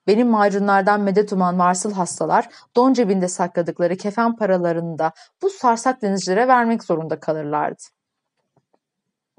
[0.08, 5.12] Benim macunlardan medet uman varsıl hastalar don cebinde sakladıkları kefen paralarını da
[5.42, 7.84] bu sarsak denizcilere vermek zorunda kalırlardı.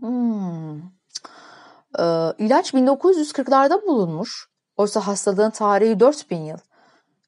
[0.01, 0.77] Hmm.
[1.99, 4.49] Ee, ilaç 1940'larda bulunmuş.
[4.77, 6.59] Oysa hastalığın tarihi 4000 yıl.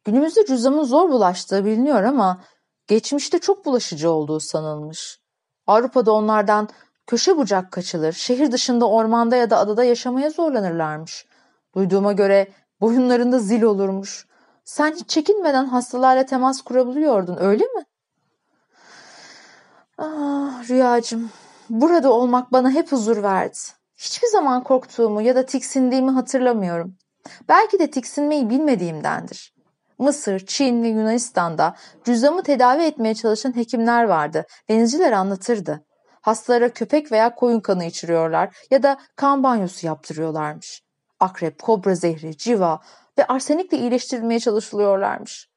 [0.04, 2.40] Günümüzde cüzdanın zor bulaştığı biliniyor ama
[2.86, 5.20] geçmişte çok bulaşıcı olduğu sanılmış.
[5.66, 6.68] Avrupa'da onlardan
[7.06, 11.26] köşe bucak kaçılır, şehir dışında ormanda ya da adada yaşamaya zorlanırlarmış.
[11.74, 12.48] Duyduğuma göre
[12.84, 14.26] boyunlarında zil olurmuş.
[14.64, 17.84] Sen hiç çekinmeden hastalarla temas kurabiliyordun öyle mi?
[19.98, 21.30] Ah Rüyacığım,
[21.70, 23.58] burada olmak bana hep huzur verdi.
[23.96, 26.96] Hiçbir zaman korktuğumu ya da tiksindiğimi hatırlamıyorum.
[27.48, 29.54] Belki de tiksinmeyi bilmediğimdendir.
[29.98, 34.46] Mısır, Çin ve Yunanistan'da cüzdanımı tedavi etmeye çalışan hekimler vardı.
[34.68, 35.84] Denizciler anlatırdı.
[36.20, 40.84] Hastalara köpek veya koyun kanı içiriyorlar ya da kan banyosu yaptırıyorlarmış.
[41.20, 42.80] Akrep, kobra zehri, civa
[43.18, 45.50] ve arsenikle iyileştirilmeye çalışılıyorlarmış.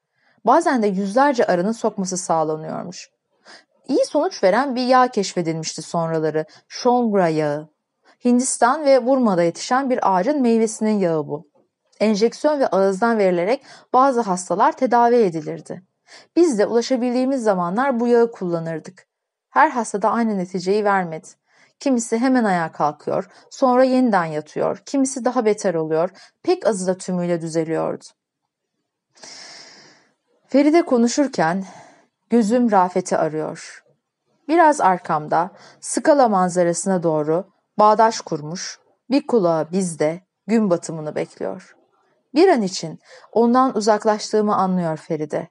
[0.45, 3.09] Bazen de yüzlerce arının sokması sağlanıyormuş.
[3.87, 6.45] İyi sonuç veren bir yağ keşfedilmişti sonraları.
[6.67, 7.69] Shongra yağı.
[8.25, 11.49] Hindistan ve Burma'da yetişen bir ağacın meyvesinin yağı bu
[11.99, 15.83] enjeksiyon ve ağızdan verilerek bazı hastalar tedavi edilirdi.
[16.35, 19.07] Biz de ulaşabildiğimiz zamanlar bu yağı kullanırdık.
[19.49, 21.27] Her hastada aynı neticeyi vermedi.
[21.79, 26.09] Kimisi hemen ayağa kalkıyor, sonra yeniden yatıyor, kimisi daha beter oluyor,
[26.43, 28.03] pek azı da tümüyle düzeliyordu.
[30.47, 31.65] Feride konuşurken
[32.29, 33.83] gözüm Rafet'i arıyor.
[34.47, 37.47] Biraz arkamda, skala manzarasına doğru
[37.79, 41.75] bağdaş kurmuş, bir kulağı bizde gün batımını bekliyor.
[42.35, 42.99] Bir an için
[43.31, 45.47] ondan uzaklaştığımı anlıyor Feride.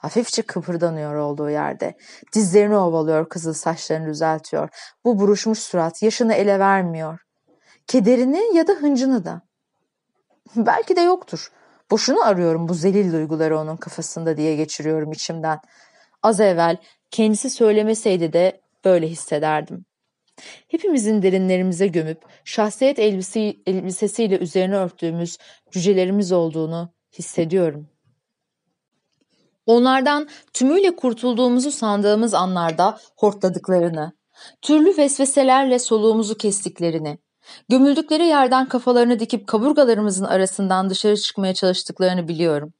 [0.00, 1.94] Hafifçe kıpırdanıyor olduğu yerde.
[2.34, 4.68] Dizlerini ovalıyor, kızıl saçlarını düzeltiyor.
[5.04, 7.18] Bu buruşmuş surat yaşını ele vermiyor.
[7.86, 9.42] Kederini ya da hıncını da.
[10.56, 11.52] Belki de yoktur.
[11.90, 15.58] Boşuna arıyorum bu zelil duyguları onun kafasında diye geçiriyorum içimden.
[16.22, 16.76] Az evvel
[17.10, 19.84] kendisi söylemeseydi de böyle hissederdim.
[20.68, 25.38] Hepimizin derinlerimize gömüp şahsiyet elbise, elbisesiyle üzerine örttüğümüz
[25.70, 27.88] cücelerimiz olduğunu hissediyorum.
[29.70, 34.12] Onlardan tümüyle kurtulduğumuzu sandığımız anlarda hortladıklarını,
[34.62, 37.18] türlü vesveselerle soluğumuzu kestiklerini,
[37.68, 42.72] gömüldükleri yerden kafalarını dikip kaburgalarımızın arasından dışarı çıkmaya çalıştıklarını biliyorum.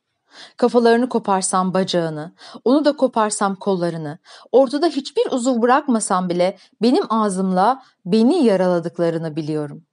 [0.57, 2.33] Kafalarını koparsam bacağını,
[2.64, 4.18] onu da koparsam kollarını,
[4.53, 9.85] ortada hiçbir uzuv bırakmasam bile benim ağzımla beni yaraladıklarını biliyorum.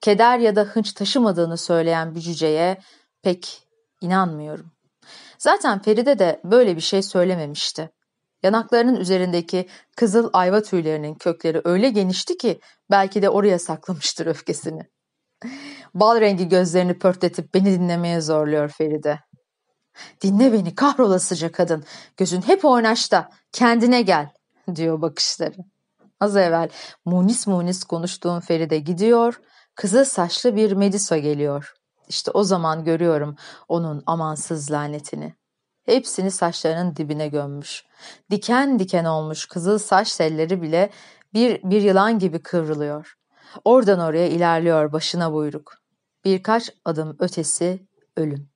[0.00, 2.78] Keder ya da hınç taşımadığını söyleyen bir cüceye
[3.22, 3.62] pek
[4.00, 4.73] inanmıyorum.
[5.38, 7.90] Zaten Feride de böyle bir şey söylememişti.
[8.42, 14.82] Yanaklarının üzerindeki kızıl ayva tüylerinin kökleri öyle genişti ki belki de oraya saklamıştır öfkesini.
[15.94, 19.20] Bal rengi gözlerini pörtletip beni dinlemeye zorluyor Feride.
[20.20, 21.84] Dinle beni kahrolasıca kadın.
[22.16, 23.28] Gözün hep oynaşta.
[23.52, 24.28] Kendine gel
[24.74, 25.56] diyor bakışları.
[26.20, 26.68] Az evvel
[27.04, 29.40] munis munis konuştuğum Feride gidiyor.
[29.74, 31.74] Kızıl saçlı bir Medisa geliyor.
[32.08, 33.36] İşte o zaman görüyorum
[33.68, 35.34] onun amansız lanetini.
[35.86, 37.84] Hepsini saçlarının dibine gömmüş.
[38.30, 40.90] Diken diken olmuş kızıl saç telleri bile
[41.34, 43.16] bir, bir yılan gibi kıvrılıyor.
[43.64, 45.74] Oradan oraya ilerliyor başına buyruk.
[46.24, 47.86] Birkaç adım ötesi
[48.16, 48.48] ölüm.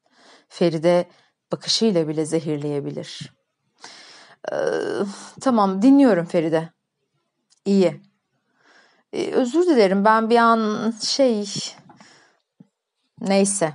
[0.49, 1.09] Feride
[1.53, 3.33] bakışıyla bile zehirleyebilir.
[4.53, 4.57] Ee,
[5.41, 6.69] tamam dinliyorum Feride.
[7.65, 8.01] İyi.
[9.13, 11.47] Ee, özür dilerim ben bir an şey
[13.21, 13.73] neyse.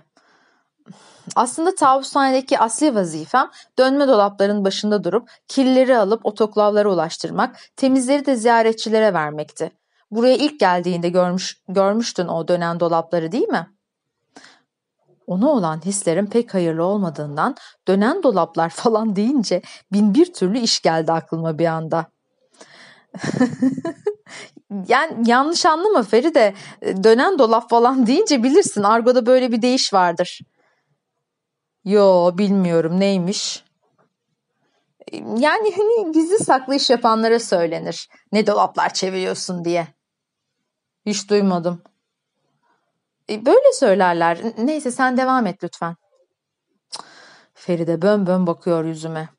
[1.35, 9.13] Aslında tavushanedeki asli vazifem dönme dolapların başında durup kirleri alıp otoklavlara ulaştırmak, temizleri de ziyaretçilere
[9.13, 9.71] vermekti.
[10.11, 13.69] Buraya ilk geldiğinde görmüş, görmüştün o dönen dolapları değil mi?
[15.27, 17.55] Ona olan hislerim pek hayırlı olmadığından
[17.87, 22.05] dönen dolaplar falan deyince bin bir türlü iş geldi aklıma bir anda.
[24.87, 30.39] yani yanlış anlama Feride dönen dolap falan deyince bilirsin argoda böyle bir deyiş vardır.
[31.85, 33.63] Yo bilmiyorum neymiş.
[35.37, 38.09] Yani hani gizli saklı iş yapanlara söylenir.
[38.31, 39.87] Ne dolaplar çeviriyorsun diye.
[41.05, 41.81] Hiç duymadım.
[43.29, 44.39] E, böyle söylerler.
[44.57, 45.95] Neyse sen devam et lütfen.
[47.53, 49.29] Feride bön bön bakıyor yüzüme.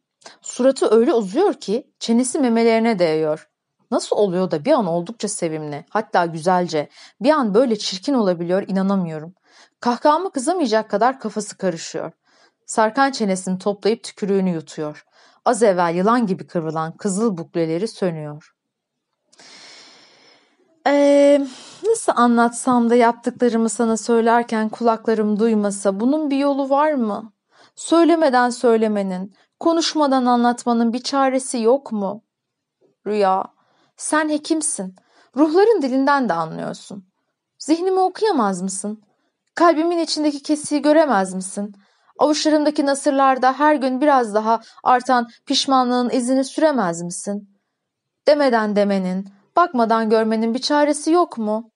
[0.43, 3.49] Suratı öyle uzuyor ki çenesi memelerine değiyor.
[3.95, 6.89] Nasıl oluyor da bir an oldukça sevimli, hatta güzelce,
[7.21, 9.35] bir an böyle çirkin olabiliyor inanamıyorum.
[9.81, 12.13] Kahkahamı kızamayacak kadar kafası karışıyor.
[12.67, 15.05] Sarkan çenesini toplayıp tükürüğünü yutuyor.
[15.45, 18.55] Az evvel yılan gibi kıvrılan kızıl bukleleri sönüyor.
[20.87, 21.47] Ee,
[21.87, 27.33] nasıl anlatsam da yaptıklarımı sana söylerken kulaklarım duymasa bunun bir yolu var mı?
[27.77, 32.23] Söylemeden söylemenin, konuşmadan anlatmanın bir çaresi yok mu?
[33.07, 33.54] Rüya,
[33.97, 34.95] sen hekimsin.
[35.37, 37.05] Ruhların dilinden de anlıyorsun.
[37.59, 39.03] Zihnimi okuyamaz mısın?
[39.55, 41.75] Kalbimin içindeki kesiyi göremez misin?
[42.19, 47.49] Avuçlarımdaki nasırlarda her gün biraz daha artan pişmanlığın izini süremez misin?
[48.27, 51.71] Demeden demenin, bakmadan görmenin bir çaresi yok mu?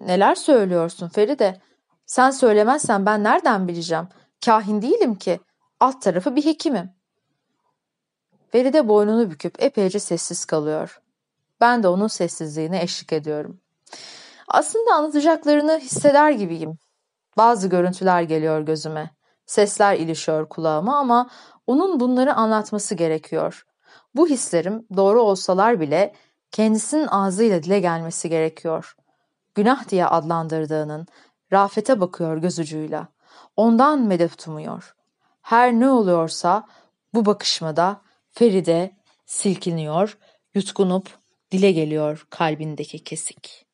[0.00, 1.60] Neler söylüyorsun Feride?
[2.06, 4.08] Sen söylemezsen ben nereden bileceğim?
[4.44, 5.40] Kahin değilim ki.
[5.80, 6.97] Alt tarafı bir hekimim.
[8.52, 11.00] Feride boynunu büküp epeyce sessiz kalıyor.
[11.60, 13.60] Ben de onun sessizliğine eşlik ediyorum.
[14.48, 16.78] Aslında anlatacaklarını hisseder gibiyim.
[17.36, 19.10] Bazı görüntüler geliyor gözüme.
[19.46, 21.30] Sesler ilişiyor kulağıma ama
[21.66, 23.66] onun bunları anlatması gerekiyor.
[24.14, 26.14] Bu hislerim doğru olsalar bile
[26.50, 28.96] kendisinin ağzıyla dile gelmesi gerekiyor.
[29.54, 31.06] Günah diye adlandırdığının
[31.52, 33.08] Rafet'e bakıyor göz ucuyla.
[33.56, 34.96] Ondan medet umuyor.
[35.42, 36.66] Her ne oluyorsa
[37.14, 38.00] bu bakışmada
[38.38, 38.90] Feride
[39.26, 40.18] silkiniyor,
[40.54, 41.08] yutkunup
[41.52, 43.66] dile geliyor kalbindeki kesik.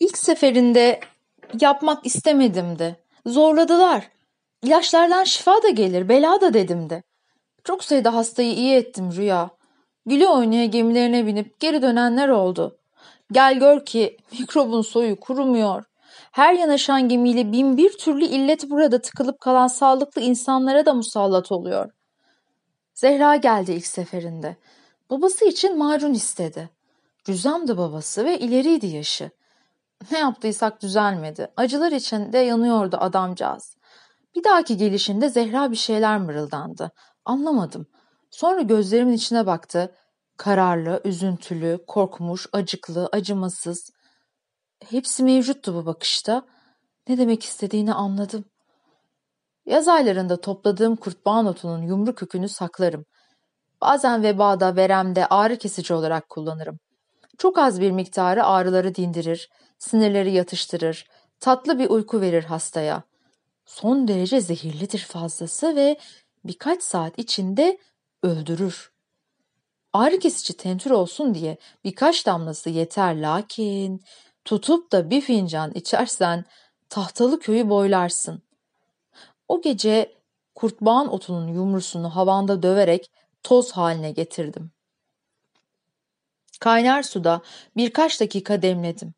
[0.00, 1.00] İlk seferinde
[1.60, 2.96] yapmak istemedimdi.
[3.26, 4.08] Zorladılar.
[4.62, 7.02] İlaçlardan şifa da gelir, bela da dedimdi.
[7.64, 9.50] Çok sayıda hastayı iyi ettim Rüya.
[10.06, 12.78] Güle oynaya gemilerine binip geri dönenler oldu.
[13.32, 15.91] Gel gör ki mikrobun soyu kurumuyor.
[16.32, 21.90] Her yanaşan gemiyle bin bir türlü illet burada tıkılıp kalan sağlıklı insanlara da musallat oluyor.
[22.94, 24.56] Zehra geldi ilk seferinde.
[25.10, 26.70] Babası için macun istedi.
[27.28, 29.30] Rüzamdı babası ve ileriydi yaşı.
[30.10, 31.48] Ne yaptıysak düzelmedi.
[31.56, 33.76] Acılar içinde yanıyordu adamcağız.
[34.36, 36.90] Bir dahaki gelişinde Zehra bir şeyler mırıldandı.
[37.24, 37.86] Anlamadım.
[38.30, 39.94] Sonra gözlerimin içine baktı.
[40.36, 43.90] Kararlı, üzüntülü, korkmuş, acıklı, acımasız.
[44.90, 46.46] Hepsi mevcuttu bu bakışta.
[47.08, 48.44] Ne demek istediğini anladım.
[49.66, 53.04] Yaz aylarında topladığım kurtbağan otunun yumru kökünü saklarım.
[53.80, 56.78] Bazen vebada, veremde ağrı kesici olarak kullanırım.
[57.38, 61.06] Çok az bir miktarı ağrıları dindirir, sinirleri yatıştırır,
[61.40, 63.02] tatlı bir uyku verir hastaya.
[63.66, 65.98] Son derece zehirlidir fazlası ve
[66.44, 67.78] birkaç saat içinde
[68.22, 68.92] öldürür.
[69.92, 74.00] Ağrı kesici tentür olsun diye birkaç damlası yeter lakin
[74.44, 76.44] tutup da bir fincan içersen
[76.88, 78.42] tahtalı köyü boylarsın.
[79.48, 80.14] O gece
[80.54, 83.10] kurtbağan otunun yumrusunu havanda döverek
[83.42, 84.70] toz haline getirdim.
[86.60, 87.42] Kaynar suda
[87.76, 89.14] birkaç dakika demledim.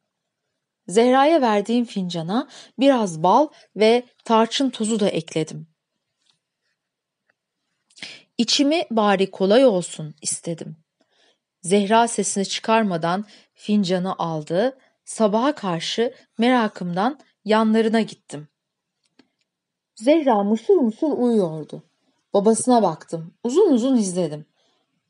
[0.89, 5.67] Zehra'ya verdiğim fincana biraz bal ve tarçın tozu da ekledim.
[8.39, 10.77] İçimi bari kolay olsun istedim.
[11.63, 18.49] Zehra sesini çıkarmadan fincanı aldı, sabaha karşı merakımdan yanlarına gittim.
[19.95, 21.83] Zehra mışıl mışıl uyuyordu.
[22.35, 24.47] Babasına baktım, uzun uzun izledim.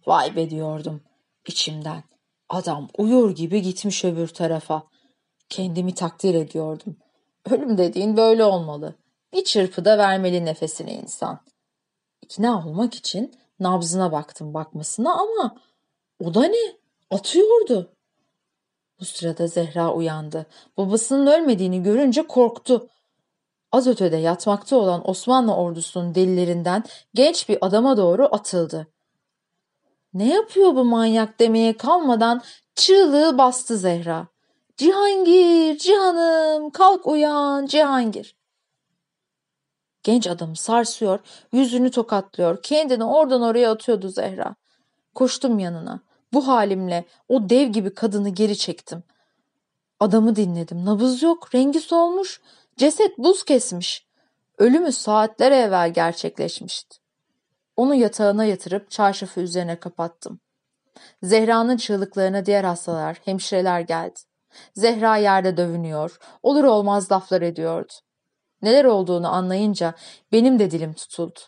[0.06, 1.00] Vay be diyordum
[1.46, 2.02] içimden.
[2.48, 4.82] Adam uyur gibi gitmiş öbür tarafa.
[5.48, 6.96] Kendimi takdir ediyordum.
[7.50, 8.94] Ölüm dediğin böyle olmalı.
[9.32, 11.40] Bir çırpıda vermeli nefesini insan.
[12.22, 15.56] İkna olmak için nabzına baktım bakmasına ama
[16.20, 16.76] o da ne?
[17.10, 17.93] Atıyordu.
[19.04, 20.46] Bu sırada Zehra uyandı.
[20.76, 22.88] Babasının ölmediğini görünce korktu.
[23.72, 26.84] Az ötede yatmakta olan Osmanlı ordusunun delilerinden
[27.14, 28.86] genç bir adama doğru atıldı.
[30.14, 32.42] Ne yapıyor bu manyak demeye kalmadan
[32.74, 34.26] çığlığı bastı Zehra.
[34.76, 38.36] Cihangir, Cihanım, kalk uyan, Cihangir.
[40.02, 41.18] Genç adamı sarsıyor,
[41.52, 44.54] yüzünü tokatlıyor, kendini oradan oraya atıyordu Zehra.
[45.14, 46.00] Koştum yanına.
[46.34, 49.02] Bu halimle o dev gibi kadını geri çektim.
[50.00, 50.84] Adamı dinledim.
[50.84, 52.40] Nabız yok, rengi solmuş,
[52.76, 54.06] ceset buz kesmiş.
[54.58, 56.96] Ölümü saatler evvel gerçekleşmişti.
[57.76, 60.40] Onu yatağına yatırıp çarşafı üzerine kapattım.
[61.22, 64.20] Zehra'nın çığlıklarına diğer hastalar, hemşireler geldi.
[64.74, 67.92] Zehra yerde dövünüyor, olur olmaz laflar ediyordu.
[68.62, 69.94] Neler olduğunu anlayınca
[70.32, 71.40] benim de dilim tutuldu.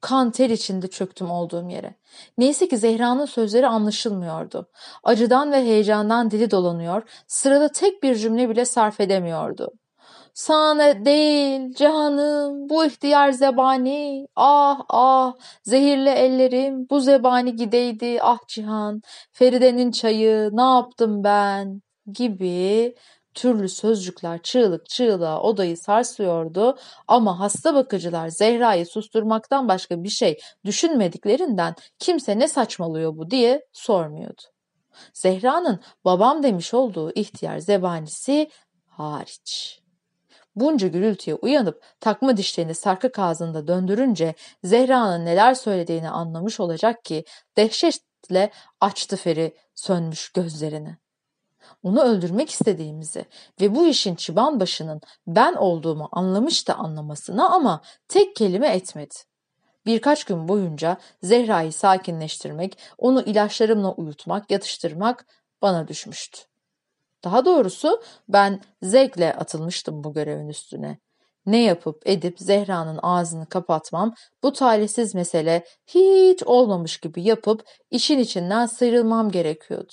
[0.00, 1.94] Kan ter içinde çöktüm olduğum yere.
[2.38, 4.70] Neyse ki Zehra'nın sözleri anlaşılmıyordu.
[5.04, 9.72] Acıdan ve heyecandan dili dolanıyor, sırada tek bir cümle bile sarf edemiyordu.
[10.38, 15.32] Sana değil canım bu ihtiyar zebani ah ah
[15.62, 21.82] zehirli ellerim bu zebani gideydi ah cihan Feride'nin çayı ne yaptım ben
[22.12, 22.94] gibi
[23.38, 26.78] türlü sözcükler çığlık çığlığa odayı sarsıyordu
[27.08, 34.42] ama hasta bakıcılar Zehra'yı susturmaktan başka bir şey düşünmediklerinden kimse ne saçmalıyor bu diye sormuyordu.
[35.12, 38.50] Zehra'nın babam demiş olduğu ihtiyar zebanisi
[38.86, 39.80] hariç.
[40.56, 44.34] Bunca gürültüye uyanıp takma dişlerini sarkık ağzında döndürünce
[44.64, 47.24] Zehra'nın neler söylediğini anlamış olacak ki
[47.56, 51.07] dehşetle açtı Feri sönmüş gözlerini.
[51.82, 53.24] Onu öldürmek istediğimizi
[53.60, 59.14] ve bu işin çıban başının ben olduğumu anlamış da anlamasına ama tek kelime etmedi.
[59.86, 65.26] Birkaç gün boyunca Zehra'yı sakinleştirmek, onu ilaçlarımla uyutmak, yatıştırmak
[65.62, 66.38] bana düşmüştü.
[67.24, 70.98] Daha doğrusu ben zevkle atılmıştım bu görevin üstüne.
[71.46, 78.66] Ne yapıp edip Zehra'nın ağzını kapatmam, bu talihsiz mesele hiç olmamış gibi yapıp işin içinden
[78.66, 79.92] sıyrılmam gerekiyordu.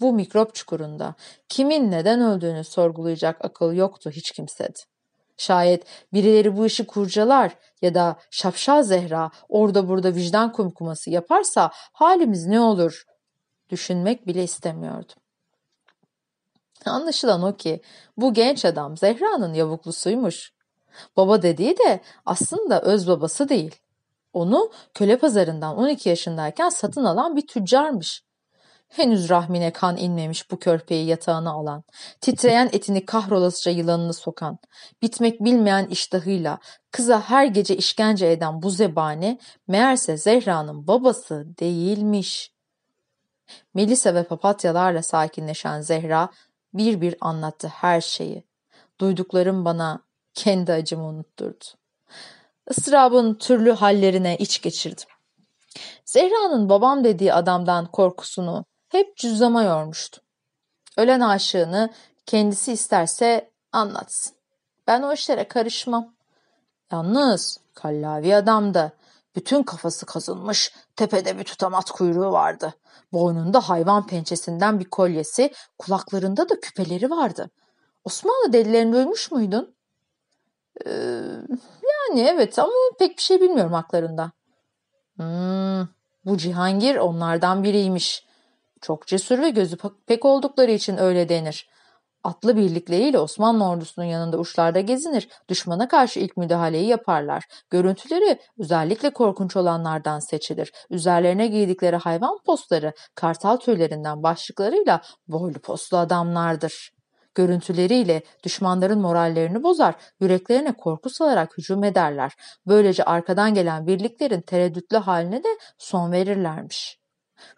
[0.00, 1.14] Bu mikrop çukurunda
[1.48, 4.78] kimin neden öldüğünü sorgulayacak akıl yoktu hiç kimsede.
[5.36, 12.46] Şayet birileri bu işi kurcalar ya da şapşal Zehra orada burada vicdan kumkuması yaparsa halimiz
[12.46, 13.04] ne olur
[13.70, 15.16] düşünmek bile istemiyordum.
[16.86, 17.80] Anlaşılan o ki
[18.16, 20.52] bu genç adam Zehra'nın yavuklusuymuş.
[21.16, 23.80] Baba dediği de aslında öz babası değil.
[24.32, 28.22] Onu köle pazarından 12 yaşındayken satın alan bir tüccarmış.
[28.90, 31.84] Henüz rahmine kan inmemiş bu körpeyi yatağına alan,
[32.20, 34.58] titreyen etini kahrolasıca yılanını sokan,
[35.02, 36.58] bitmek bilmeyen iştahıyla
[36.90, 39.38] kıza her gece işkence eden bu zebani
[39.68, 42.52] meğerse Zehra'nın babası değilmiş.
[43.74, 46.28] Melisa ve papatyalarla sakinleşen Zehra
[46.74, 48.44] bir bir anlattı her şeyi.
[49.00, 50.02] Duyduklarım bana
[50.34, 51.64] kendi acımı unutturdu.
[52.70, 55.08] Israbın türlü hallerine iç geçirdim.
[56.04, 60.20] Zehra'nın babam dediği adamdan korkusunu hep cüzdama yormuştu.
[60.96, 61.90] Ölen aşığını
[62.26, 64.32] kendisi isterse anlatsın.
[64.86, 66.14] Ben o işlere karışmam.
[66.92, 68.92] Yalnız kallavi adamdı.
[69.36, 72.74] Bütün kafası kazınmış, tepede bir tutamat kuyruğu vardı.
[73.12, 77.50] Boynunda hayvan pençesinden bir kolyesi, kulaklarında da küpeleri vardı.
[78.04, 79.74] Osmanlı delilerini duymuş muydun?
[80.86, 80.90] Ee,
[82.10, 84.32] yani evet ama pek bir şey bilmiyorum haklarında.
[85.16, 85.88] Hmm,
[86.24, 88.29] bu Cihangir onlardan biriymiş.
[88.80, 89.76] Çok cesur ve gözü
[90.06, 91.68] pek oldukları için öyle denir.
[92.24, 97.44] Atlı birlikleriyle Osmanlı ordusunun yanında uçlarda gezinir, düşmana karşı ilk müdahaleyi yaparlar.
[97.70, 100.72] Görüntüleri özellikle korkunç olanlardan seçilir.
[100.90, 106.90] Üzerlerine giydikleri hayvan postları kartal tüylerinden başlıklarıyla boylu postlu adamlardır.
[107.34, 112.32] Görüntüleriyle düşmanların morallerini bozar, yüreklerine korku salarak hücum ederler.
[112.66, 116.99] Böylece arkadan gelen birliklerin tereddütlü haline de son verirlermiş.''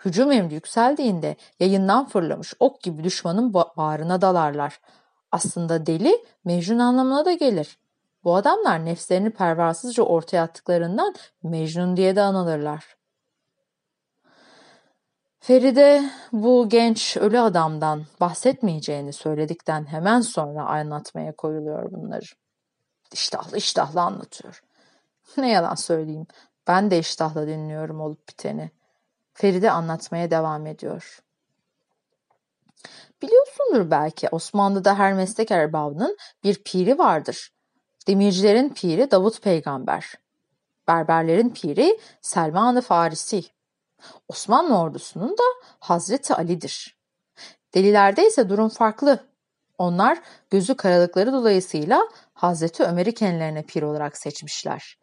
[0.05, 4.81] Hücum emri yükseldiğinde yayından fırlamış ok gibi düşmanın bağrına dalarlar.
[5.33, 7.79] Aslında deli Mecnun anlamına da gelir.
[8.25, 12.97] Bu adamlar nefslerini pervasızca ortaya attıklarından Mecnun diye de anılırlar.
[15.41, 22.25] Feride bu genç ölü adamdan bahsetmeyeceğini söyledikten hemen sonra anlatmaya koyuluyor bunları.
[23.13, 24.63] İştahlı iştahlı anlatıyor.
[25.37, 26.27] Ne yalan söyleyeyim
[26.67, 28.71] ben de iştahla dinliyorum olup biteni.
[29.35, 31.23] Feride anlatmaya devam ediyor.
[33.23, 37.53] Biliyorsundur belki Osmanlı'da her meslek erbabının bir piri vardır.
[38.09, 40.15] Demircilerin piri Davut peygamber.
[40.89, 43.45] Berberlerin piri Selman-ı Farisi.
[44.29, 46.97] Osmanlı ordusunun da Hazreti Ali'dir.
[47.75, 49.27] Delilerde ise durum farklı.
[49.79, 50.19] Onlar
[50.51, 54.99] gözü karalıkları dolayısıyla Hazreti Ömer'i kendilerine pir olarak seçmişler.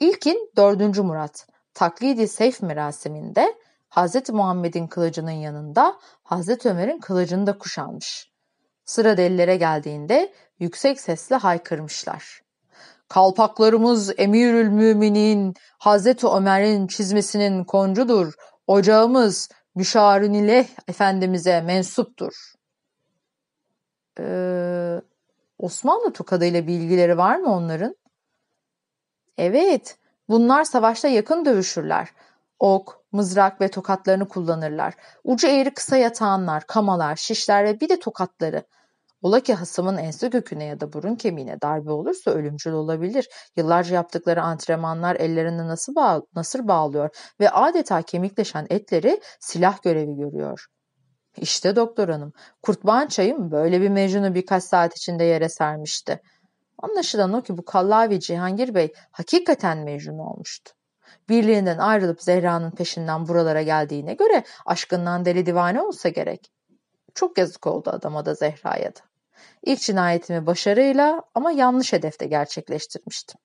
[0.00, 0.98] İlkin 4.
[0.98, 3.54] Murat taklidi seyf merasiminde
[3.90, 4.30] Hz.
[4.30, 6.66] Muhammed'in kılıcının yanında Hz.
[6.66, 8.30] Ömer'in kılıcını da kuşanmış.
[8.84, 12.40] Sıra delilere geldiğinde yüksek sesle haykırmışlar.
[13.08, 16.24] Kalpaklarımız emirül müminin Hz.
[16.24, 18.34] Ömer'in çizmesinin koncudur.
[18.66, 22.52] Ocağımız Müşarinileh Efendimiz'e mensuptur.
[24.18, 25.00] Ee,
[25.58, 27.96] Osmanlı tokadıyla bilgileri var mı onların?
[29.38, 32.08] Evet, bunlar savaşta yakın dövüşürler.
[32.58, 34.94] Ok, mızrak ve tokatlarını kullanırlar.
[35.24, 38.64] Ucu eğri kısa yatağanlar, kamalar, şişler ve bir de tokatları.
[39.22, 43.28] Ola ki hasımın ense köküne ya da burun kemiğine darbe olursa ölümcül olabilir.
[43.56, 50.66] Yıllarca yaptıkları antrenmanlar ellerini nasıl, bağ nasır bağlıyor ve adeta kemikleşen etleri silah görevi görüyor.
[51.36, 52.32] İşte doktor hanım,
[52.62, 56.20] kurtbağın çayım böyle bir mecnunu birkaç saat içinde yere sermişti.
[56.78, 60.72] Anlaşılan o ki bu Kallavi Cihangir Bey hakikaten mecnun olmuştu.
[61.28, 66.52] Birliğinden ayrılıp Zehra'nın peşinden buralara geldiğine göre aşkından deli divane olsa gerek.
[67.14, 69.00] Çok yazık oldu adama da Zehra'ya da.
[69.62, 73.40] İlk cinayetimi başarıyla ama yanlış hedefte gerçekleştirmiştim.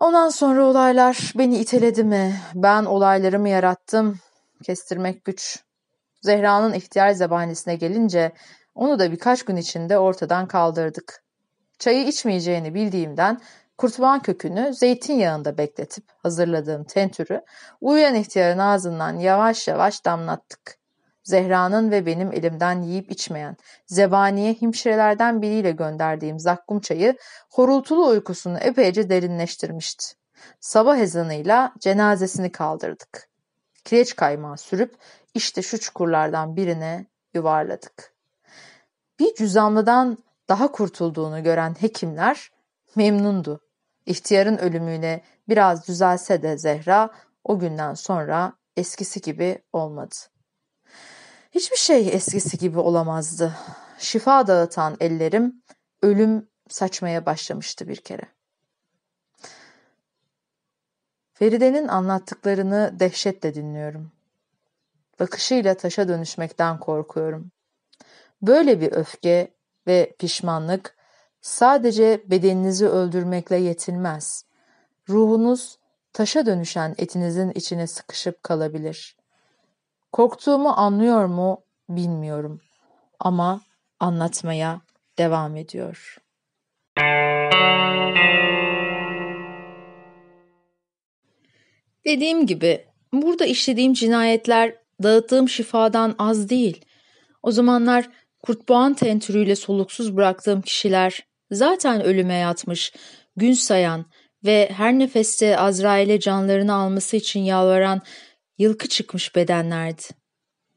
[0.00, 2.40] Ondan sonra olaylar beni iteledi mi?
[2.54, 4.18] Ben olaylarımı yarattım.
[4.62, 5.58] Kestirmek güç.
[6.22, 8.32] Zehra'nın ihtiyar zebanesine gelince
[8.74, 11.24] onu da birkaç gün içinde ortadan kaldırdık.
[11.78, 13.40] Çayı içmeyeceğini bildiğimden
[13.80, 17.42] kurtban kökünü zeytinyağında bekletip hazırladığım tentürü
[17.80, 20.78] uyuyan ihtiyarın ağzından yavaş yavaş damlattık.
[21.22, 23.56] Zehra'nın ve benim elimden yiyip içmeyen,
[23.86, 27.16] zebaniye hemşirelerden biriyle gönderdiğim zakkum çayı
[27.50, 30.06] horultulu uykusunu epeyce derinleştirmişti.
[30.60, 33.28] Sabah ezanıyla cenazesini kaldırdık.
[33.84, 34.94] Kireç kaymağı sürüp
[35.34, 38.14] işte şu çukurlardan birine yuvarladık.
[39.18, 40.18] Bir cüzamlıdan
[40.48, 42.50] daha kurtulduğunu gören hekimler
[42.96, 43.60] memnundu.
[44.06, 47.10] İhtiyarın ölümüyle biraz düzelse de Zehra
[47.44, 50.14] o günden sonra eskisi gibi olmadı.
[51.50, 53.56] Hiçbir şey eskisi gibi olamazdı.
[53.98, 55.62] Şifa dağıtan ellerim
[56.02, 58.22] ölüm saçmaya başlamıştı bir kere.
[61.32, 64.12] Feride'nin anlattıklarını dehşetle dinliyorum.
[65.20, 67.50] Bakışıyla taşa dönüşmekten korkuyorum.
[68.42, 69.54] Böyle bir öfke
[69.86, 70.96] ve pişmanlık
[71.40, 74.44] sadece bedeninizi öldürmekle yetinmez.
[75.08, 75.78] Ruhunuz
[76.12, 79.16] taşa dönüşen etinizin içine sıkışıp kalabilir.
[80.12, 82.60] Korktuğumu anlıyor mu bilmiyorum
[83.18, 83.60] ama
[84.00, 84.80] anlatmaya
[85.18, 86.16] devam ediyor.
[92.04, 96.84] Dediğim gibi burada işlediğim cinayetler dağıttığım şifadan az değil.
[97.42, 98.08] O zamanlar
[98.42, 102.92] kurtboğan tentürüyle soluksuz bıraktığım kişiler zaten ölüme yatmış,
[103.36, 104.04] gün sayan
[104.44, 108.02] ve her nefeste Azrail'e canlarını alması için yalvaran
[108.58, 110.02] yılkı çıkmış bedenlerdi.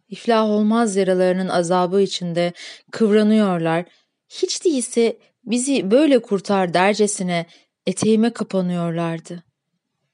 [0.09, 2.53] İflah olmaz yaralarının azabı içinde
[2.91, 3.85] kıvranıyorlar.
[4.29, 7.45] Hiç değilse bizi böyle kurtar dercesine
[7.85, 9.43] eteğime kapanıyorlardı.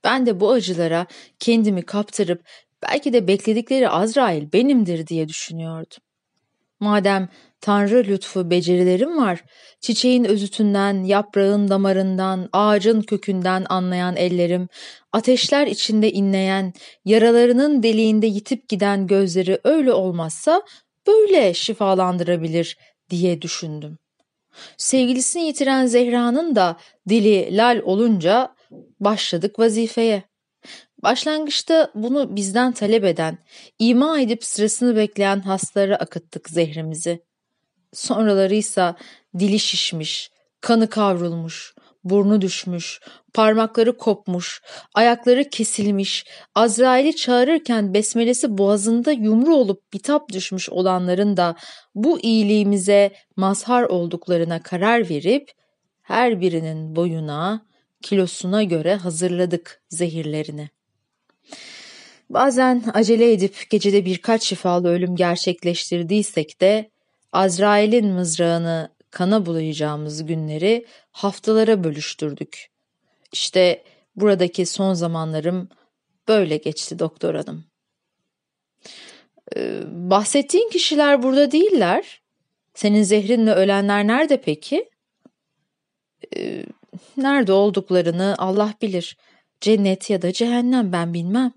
[0.03, 1.05] Ben de bu acılara
[1.39, 2.43] kendimi kaptırıp
[2.81, 5.97] belki de bekledikleri Azrail benimdir diye düşünüyordum.
[6.79, 7.29] Madem
[7.61, 9.43] Tanrı lütfu becerilerim var,
[9.81, 14.67] çiçeğin özütünden, yaprağın damarından, ağacın kökünden anlayan ellerim,
[15.13, 16.73] ateşler içinde inleyen,
[17.05, 20.61] yaralarının deliğinde yitip giden gözleri öyle olmazsa
[21.07, 22.77] böyle şifalandırabilir
[23.09, 23.97] diye düşündüm.
[24.77, 26.77] Sevgilisini yitiren Zehra'nın da
[27.09, 28.55] dili lal olunca
[28.99, 30.23] başladık vazifeye.
[31.03, 33.37] Başlangıçta bunu bizden talep eden,
[33.79, 37.28] ima edip sırasını bekleyen hastalara akıttık zehrimizi.
[37.93, 38.95] Sonraları ise
[39.39, 40.31] dili şişmiş,
[40.61, 41.73] kanı kavrulmuş,
[42.03, 42.99] burnu düşmüş,
[43.33, 44.61] parmakları kopmuş,
[44.93, 46.25] ayakları kesilmiş,
[46.55, 51.55] Azrail'i çağırırken besmelesi boğazında yumru olup bitap düşmüş olanların da
[51.95, 55.51] bu iyiliğimize mazhar olduklarına karar verip
[56.01, 57.65] her birinin boyuna,
[58.01, 60.69] kilosuna göre hazırladık zehirlerini.
[62.29, 66.89] Bazen acele edip gecede birkaç şifalı ölüm gerçekleştirdiysek de
[67.31, 72.69] Azrail'in mızrağını kana bulayacağımız günleri haftalara bölüştürdük.
[73.31, 73.83] İşte
[74.15, 75.69] buradaki son zamanlarım
[76.27, 77.65] böyle geçti doktor hanım.
[79.55, 82.21] Ee, bahsettiğin kişiler burada değiller.
[82.73, 84.89] Senin zehrinle ölenler nerede peki?
[86.37, 86.65] Ee,
[87.17, 89.17] nerede olduklarını Allah bilir.
[89.61, 91.53] Cennet ya da cehennem ben bilmem.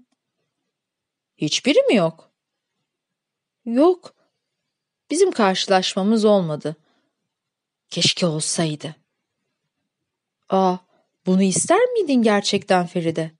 [1.36, 2.30] Hiçbiri mi yok?
[3.64, 4.14] Yok.
[5.12, 6.76] Bizim karşılaşmamız olmadı.
[7.90, 8.96] Keşke olsaydı.
[10.48, 10.76] Aa,
[11.26, 13.30] bunu ister miydin gerçekten Feride?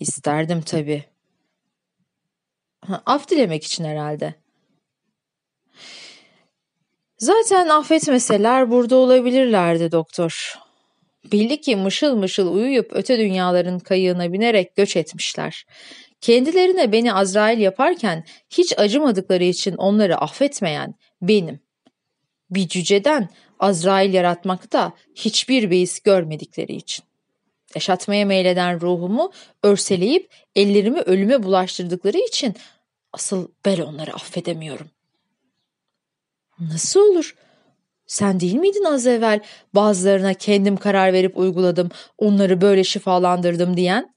[0.00, 1.04] İsterdim tabii.
[3.06, 4.34] af dilemek için herhalde.
[7.18, 10.58] Zaten affetmeseler burada olabilirlerdi doktor.
[11.32, 15.66] Belli ki mışıl mışıl uyuyup öte dünyaların kayığına binerek göç etmişler.
[16.20, 21.60] Kendilerine beni Azrail yaparken hiç acımadıkları için onları affetmeyen benim.
[22.50, 23.28] Bir cüceden
[23.60, 27.04] Azrail yaratmakta hiçbir beis görmedikleri için.
[27.74, 32.54] Yaşatmaya meyleden ruhumu örseleyip ellerimi ölüme bulaştırdıkları için
[33.12, 34.90] asıl ben onları affedemiyorum.
[36.60, 37.34] Nasıl olur?
[38.06, 39.40] Sen değil miydin az evvel
[39.74, 44.14] bazılarına kendim karar verip uyguladım, onları böyle şifalandırdım diyen?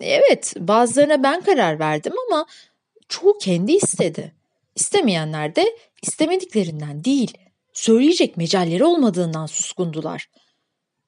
[0.00, 2.46] Evet, bazılarına ben karar verdim ama
[3.08, 4.32] çoğu kendi istedi.
[4.74, 7.38] İstemeyenler de istemediklerinden değil,
[7.72, 10.28] söyleyecek mecalleri olmadığından suskundular.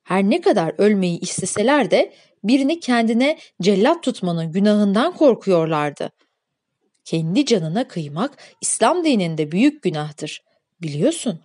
[0.02, 2.12] Her ne kadar ölmeyi isteseler de
[2.44, 6.10] birini kendine cellat tutmanın günahından korkuyorlardı.
[7.04, 10.42] Kendi canına kıymak İslam dininde büyük günahtır.
[10.82, 11.40] Biliyorsun.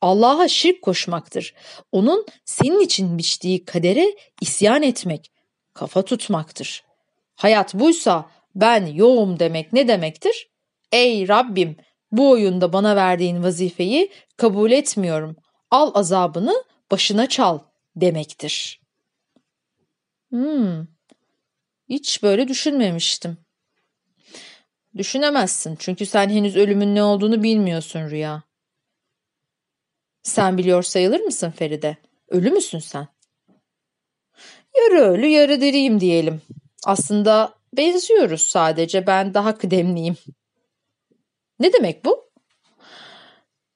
[0.00, 1.54] Allah'a şirk koşmaktır.
[1.92, 5.30] Onun senin için biçtiği kadere isyan etmek,
[5.74, 6.84] kafa tutmaktır.
[7.36, 10.50] Hayat buysa ben yoğum demek ne demektir?
[10.92, 11.76] Ey Rabbim
[12.12, 15.36] bu oyunda bana verdiğin vazifeyi kabul etmiyorum.
[15.70, 17.58] Al azabını başına çal
[17.96, 18.80] demektir.
[20.30, 20.86] Hmm,
[21.88, 23.38] hiç böyle düşünmemiştim.
[24.96, 28.42] Düşünemezsin çünkü sen henüz ölümün ne olduğunu bilmiyorsun Rüya.
[30.22, 31.96] Sen biliyor sayılır mısın Feride?
[32.28, 33.08] Ölü müsün sen?
[34.76, 36.42] Yarı ölü yarı diriyim diyelim.
[36.86, 40.16] Aslında benziyoruz sadece ben daha kıdemliyim.
[41.60, 42.30] Ne demek bu?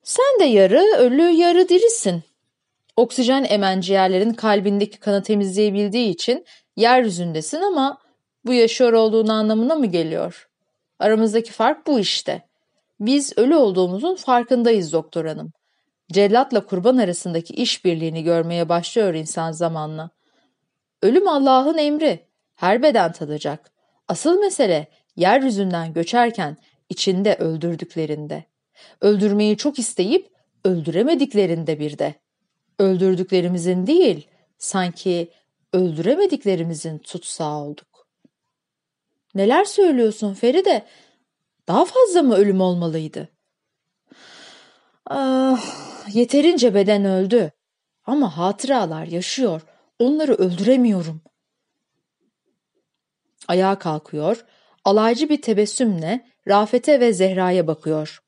[0.03, 2.23] Sen de yarı ölü yarı dirisin.
[2.97, 6.45] Oksijen emen ciğerlerin kalbindeki kanı temizleyebildiği için
[6.77, 7.99] yeryüzündesin ama
[8.45, 10.49] bu yaşıyor olduğun anlamına mı geliyor?
[10.99, 12.43] Aramızdaki fark bu işte.
[13.01, 15.53] Biz ölü olduğumuzun farkındayız doktor hanım.
[16.13, 20.11] Cellatla kurban arasındaki işbirliğini görmeye başlıyor insan zamanla.
[21.05, 22.29] Ölüm Allah'ın emri.
[22.55, 23.73] Her beden tadacak.
[24.09, 26.57] Asıl mesele yeryüzünden göçerken
[26.89, 28.45] içinde öldürdüklerinde.
[29.01, 30.31] Öldürmeyi çok isteyip
[30.65, 32.15] öldüremediklerinde bir de.
[32.79, 34.29] Öldürdüklerimizin değil,
[34.59, 35.31] sanki
[35.73, 38.09] öldüremediklerimizin tutsağı olduk.
[39.35, 40.87] Neler söylüyorsun Feride?
[41.69, 43.29] Daha fazla mı ölüm olmalıydı?
[45.07, 45.63] Ah,
[46.15, 47.51] yeterince beden öldü.
[48.07, 49.63] Ama hatıralar yaşıyor.
[49.99, 51.23] Onları öldüremiyorum.
[53.49, 54.45] Ayağa kalkıyor,
[54.85, 58.21] alaycı bir tebessümle Rafet'e ve Zehra'ya bakıyor.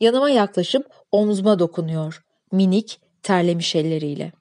[0.00, 4.32] Yanıma yaklaşıp omzuma dokunuyor, minik, terlemiş elleriyle.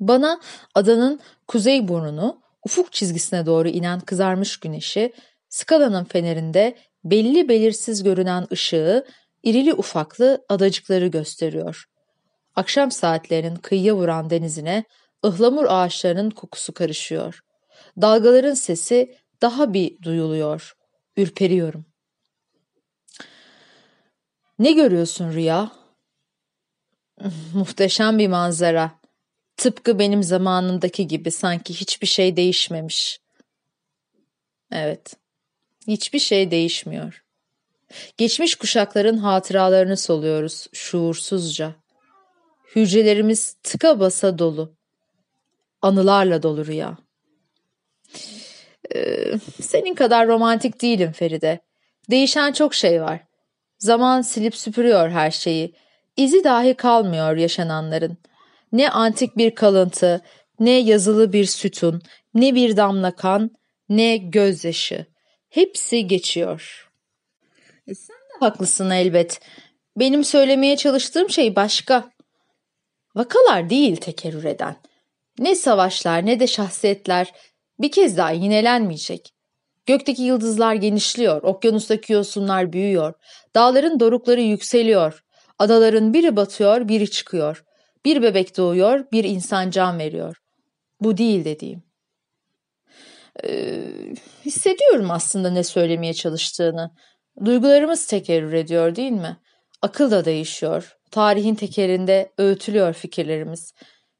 [0.00, 0.40] Bana
[0.74, 5.12] adanın kuzey burnunu, ufuk çizgisine doğru inen kızarmış güneşi,
[5.48, 9.06] skalanın fenerinde belli belirsiz görünen ışığı,
[9.42, 11.84] irili ufaklı adacıkları gösteriyor.
[12.56, 14.84] Akşam saatlerinin kıyıya vuran denizine
[15.24, 17.44] ıhlamur ağaçlarının kokusu karışıyor.
[18.00, 20.76] Dalgaların sesi daha bir duyuluyor.
[21.16, 21.86] Ürperiyorum.
[24.58, 25.72] Ne görüyorsun Rüya?
[27.54, 29.00] Muhteşem bir manzara.
[29.56, 33.20] Tıpkı benim zamanımdaki gibi sanki hiçbir şey değişmemiş.
[34.72, 35.16] Evet.
[35.86, 37.24] Hiçbir şey değişmiyor.
[38.16, 41.74] Geçmiş kuşakların hatıralarını soluyoruz şuursuzca.
[42.76, 44.77] Hücrelerimiz tıka basa dolu.
[45.82, 46.98] Anılarla dolu rüya.
[48.94, 51.60] Ee, senin kadar romantik değilim Feride.
[52.10, 53.20] Değişen çok şey var.
[53.78, 55.74] Zaman silip süpürüyor her şeyi.
[56.16, 58.18] İzi dahi kalmıyor yaşananların.
[58.72, 60.22] Ne antik bir kalıntı,
[60.60, 62.02] ne yazılı bir sütun,
[62.34, 63.50] ne bir damla kan,
[63.88, 65.06] ne gözyaşı.
[65.48, 66.90] Hepsi geçiyor.
[67.86, 69.40] E sen de haklısın elbet.
[69.96, 72.10] Benim söylemeye çalıştığım şey başka.
[73.14, 74.76] Vakalar değil tekerrür eden.
[75.38, 77.32] Ne savaşlar ne de şahsiyetler
[77.80, 79.32] bir kez daha yinelenmeyecek.
[79.86, 83.14] Gökteki yıldızlar genişliyor, okyanustaki yosunlar büyüyor,
[83.54, 85.24] dağların dorukları yükseliyor,
[85.58, 87.64] adaların biri batıyor, biri çıkıyor.
[88.04, 90.36] Bir bebek doğuyor, bir insan can veriyor.
[91.00, 91.82] Bu değil dediğim.
[93.44, 93.84] Ee,
[94.44, 96.90] hissediyorum aslında ne söylemeye çalıştığını.
[97.44, 99.36] Duygularımız tekerrür ediyor değil mi?
[99.82, 100.96] Akıl da değişiyor.
[101.10, 103.72] Tarihin tekerinde öğütülüyor fikirlerimiz.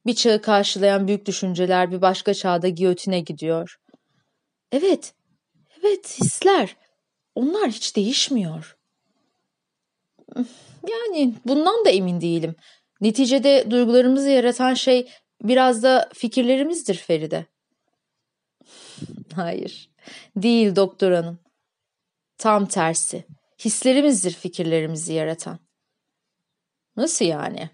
[0.08, 3.76] Bir çağı karşılayan büyük düşünceler bir başka çağda giyotine gidiyor.
[4.72, 5.14] Evet,
[5.80, 6.76] evet hisler.
[7.34, 8.76] Onlar hiç değişmiyor.
[10.88, 12.54] Yani bundan da emin değilim.
[13.00, 15.10] Neticede duygularımızı yaratan şey
[15.42, 17.46] biraz da fikirlerimizdir Feride.
[19.34, 19.90] Hayır,
[20.36, 21.38] değil doktor hanım.
[22.38, 23.24] Tam tersi.
[23.64, 25.58] Hislerimizdir fikirlerimizi yaratan.
[26.96, 27.70] Nasıl yani?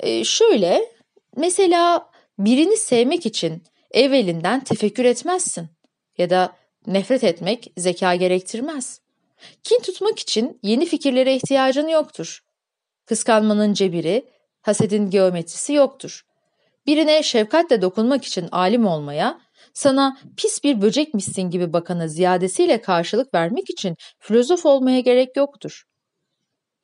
[0.00, 0.95] Ee, şöyle,
[1.36, 5.68] mesela birini sevmek için evvelinden tefekkür etmezsin.
[6.18, 6.56] Ya da
[6.86, 9.00] nefret etmek zeka gerektirmez.
[9.64, 12.40] Kin tutmak için yeni fikirlere ihtiyacın yoktur.
[13.06, 14.24] Kıskanmanın cebiri,
[14.62, 16.22] hasedin geometrisi yoktur.
[16.86, 19.40] Birine şefkatle dokunmak için alim olmaya,
[19.74, 25.84] sana pis bir böcekmişsin gibi bakana ziyadesiyle karşılık vermek için filozof olmaya gerek yoktur.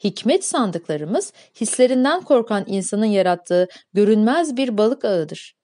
[0.04, 5.56] Hikmet sandıklarımız hislerinden korkan insanın yarattığı görünmez bir balık ağıdır.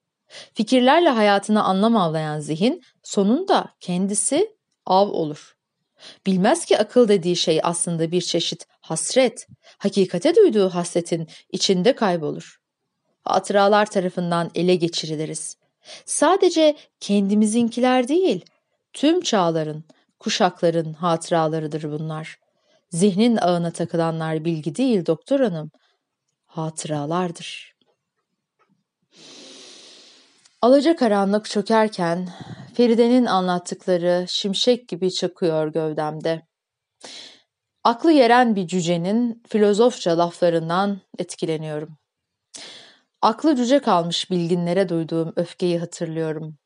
[0.55, 5.57] Fikirlerle hayatına anlam avlayan zihin sonunda kendisi av olur.
[6.26, 9.47] Bilmez ki akıl dediği şey aslında bir çeşit hasret,
[9.78, 12.61] hakikate duyduğu hasretin içinde kaybolur.
[13.24, 15.57] Hatıralar tarafından ele geçiriliriz.
[16.05, 18.45] Sadece kendimizinkiler değil,
[18.93, 19.84] tüm çağların,
[20.18, 22.39] kuşakların hatıralarıdır bunlar.
[22.91, 25.70] Zihnin ağına takılanlar bilgi değil doktor hanım,
[26.47, 27.74] hatıralardır.
[30.62, 32.28] Alaca karanlık çökerken
[32.74, 36.43] Feride'nin anlattıkları şimşek gibi çakıyor gövdemde.
[37.84, 41.99] Aklı yeren bir cücenin filozofça laflarından etkileniyorum.
[43.22, 46.59] Aklı cüce kalmış bilginlere duyduğum öfkeyi hatırlıyorum.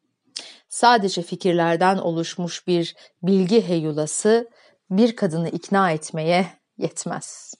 [0.68, 4.50] Sadece fikirlerden oluşmuş bir bilgi heyulası
[4.96, 6.46] bir kadını ikna etmeye
[6.78, 7.54] yetmez.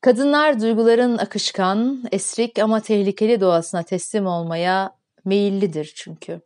[0.00, 6.40] Kadınlar duyguların akışkan, esrik ama tehlikeli doğasına teslim olmaya meyillidir çünkü.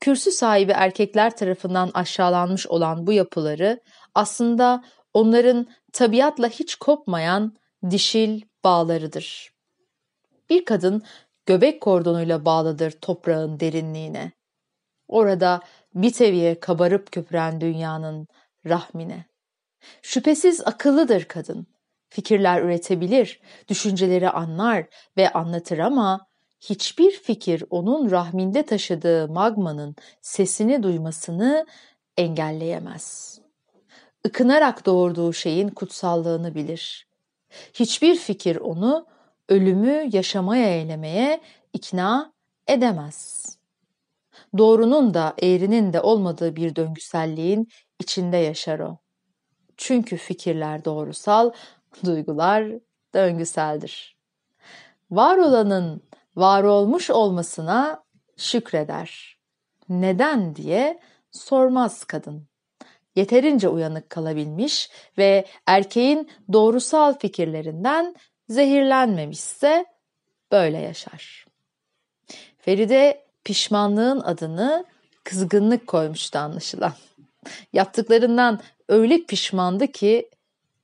[0.00, 3.80] Kürsü sahibi erkekler tarafından aşağılanmış olan bu yapıları
[4.14, 4.84] aslında
[5.14, 7.56] onların tabiatla hiç kopmayan
[7.90, 9.52] dişil bağlarıdır.
[10.50, 11.02] Bir kadın
[11.46, 14.32] göbek kordonuyla bağlıdır toprağın derinliğine.
[15.08, 15.60] Orada
[16.02, 18.28] bir teviye kabarıp köpüren dünyanın
[18.66, 19.24] rahmine.
[20.02, 21.66] Şüphesiz akıllıdır kadın.
[22.08, 24.86] Fikirler üretebilir, düşünceleri anlar
[25.16, 26.26] ve anlatır ama
[26.60, 31.66] hiçbir fikir onun rahminde taşıdığı magmanın sesini duymasını
[32.16, 33.38] engelleyemez.
[34.24, 37.08] Ikınarak doğurduğu şeyin kutsallığını bilir.
[37.74, 39.06] Hiçbir fikir onu
[39.48, 41.40] ölümü yaşamaya eylemeye
[41.72, 42.32] ikna
[42.66, 43.46] edemez.
[44.58, 48.98] Doğrunun da eğrinin de olmadığı bir döngüselliğin içinde yaşar o.
[49.76, 51.50] Çünkü fikirler doğrusal,
[52.04, 52.72] duygular
[53.14, 54.16] döngüseldir.
[55.10, 56.02] Var olanın
[56.36, 58.04] var olmuş olmasına
[58.36, 59.38] şükreder.
[59.88, 61.00] Neden diye
[61.30, 62.48] sormaz kadın.
[63.16, 68.14] Yeterince uyanık kalabilmiş ve erkeğin doğrusal fikirlerinden
[68.48, 69.86] zehirlenmemişse
[70.52, 71.46] böyle yaşar.
[72.58, 74.84] Feride pişmanlığın adını
[75.24, 76.92] kızgınlık koymuştu anlaşılan.
[77.72, 80.30] Yaptıklarından öyle pişmandı ki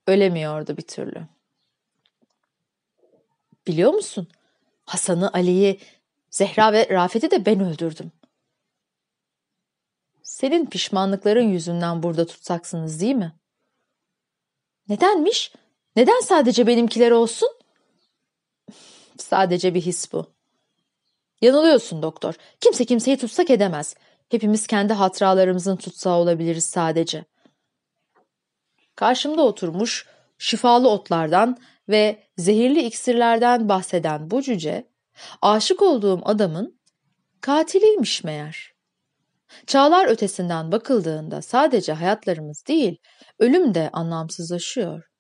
[0.06, 1.22] ölemiyordu bir türlü.
[3.66, 4.28] Biliyor musun?
[4.84, 5.80] Hasan'ı, Ali'yi,
[6.30, 8.12] Zehra ve Rafet'i de ben öldürdüm.
[10.22, 13.32] Senin pişmanlıkların yüzünden burada tutsaksınız değil mi?
[14.88, 15.52] Nedenmiş?
[15.96, 17.48] Neden sadece benimkiler olsun?
[19.18, 20.41] Sadece bir his bu.
[21.42, 22.34] Yanılıyorsun doktor.
[22.60, 23.94] Kimse kimseyi tutsak edemez.
[24.28, 27.24] Hepimiz kendi hatıralarımızın tutsağı olabiliriz sadece.
[28.96, 30.06] Karşımda oturmuş
[30.38, 34.88] şifalı otlardan ve zehirli iksirlerden bahseden bu cüce,
[35.42, 36.80] aşık olduğum adamın
[37.40, 38.72] katiliymiş meğer.
[39.66, 42.96] Çağlar ötesinden bakıldığında sadece hayatlarımız değil,
[43.38, 45.11] ölüm de anlamsızlaşıyor.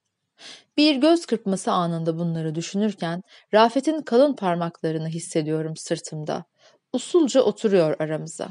[0.76, 3.22] Bir göz kırpması anında bunları düşünürken
[3.54, 6.44] Rafet'in kalın parmaklarını hissediyorum sırtımda.
[6.92, 8.48] Usulca oturuyor aramıza.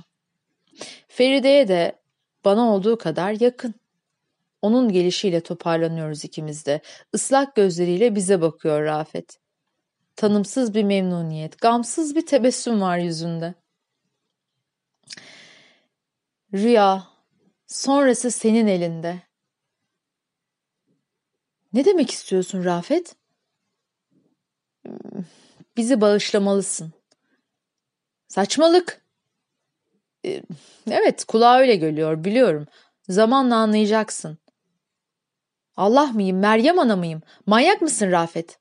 [1.08, 2.02] Feride'ye de
[2.46, 3.74] bana olduğu kadar yakın.
[4.62, 6.82] Onun gelişiyle toparlanıyoruz ikimiz de.
[7.14, 9.38] Islak gözleriyle bize bakıyor Rafet.
[10.16, 13.54] Tanımsız bir memnuniyet, gamsız bir tebessüm var yüzünde.
[16.54, 17.04] Rüya,
[17.68, 19.31] sonrası senin elinde.
[21.74, 23.16] Ne demek istiyorsun Rafet?
[25.78, 26.94] Bizi bağışlamalısın.
[28.28, 29.06] Saçmalık.
[30.26, 30.44] Ee,
[30.92, 32.68] evet, kulağa öyle geliyor, biliyorum.
[33.10, 34.38] Zamanla anlayacaksın.
[35.76, 37.22] Allah mıyım, Meryem ana mıyım?
[37.46, 38.60] Manyak mısın Rafet?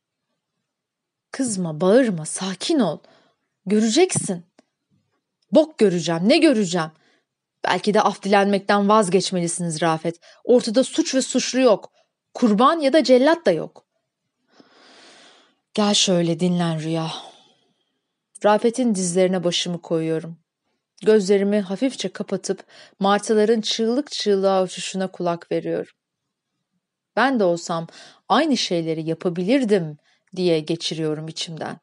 [1.31, 2.99] Kızma, bağırma, sakin ol.
[3.67, 4.47] Göreceksin.
[5.53, 6.91] Bok göreceğim, ne göreceğim?
[7.65, 10.21] Belki de af dilenmekten vazgeçmelisiniz Rafet.
[10.45, 11.93] Ortada suç ve suçlu yok.
[12.35, 13.85] Kurban ya da cellat da yok.
[15.74, 17.11] Gel şöyle dinlen Rüya.
[18.45, 20.37] Rafet'in dizlerine başımı koyuyorum.
[21.05, 22.64] Gözlerimi hafifçe kapatıp
[22.99, 25.93] martıların çığlık çığlığa uçuşuna kulak veriyorum.
[27.16, 27.87] Ben de olsam
[28.28, 29.99] aynı şeyleri yapabilirdim
[30.37, 31.81] diye geçiriyorum içimden.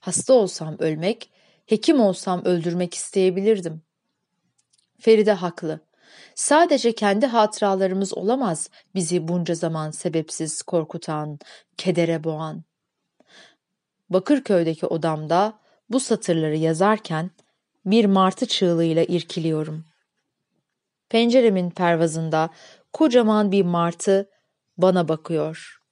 [0.00, 1.30] Hasta olsam ölmek,
[1.66, 3.82] hekim olsam öldürmek isteyebilirdim.
[5.00, 5.80] Feride haklı.
[6.40, 11.38] Sadece kendi hatıralarımız olamaz bizi bunca zaman sebepsiz korkutan,
[11.76, 12.64] kedere boğan.
[14.10, 15.58] Bakırköy'deki odamda
[15.90, 17.30] bu satırları yazarken
[17.86, 19.84] bir martı çığlığıyla irkiliyorum.
[21.08, 22.50] Penceremin pervazında
[22.92, 24.30] kocaman bir martı
[24.78, 25.82] bana bakıyor.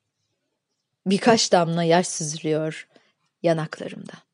[1.07, 2.88] Birkaç damla yaş süzülüyor
[3.42, 4.28] yanaklarımdan.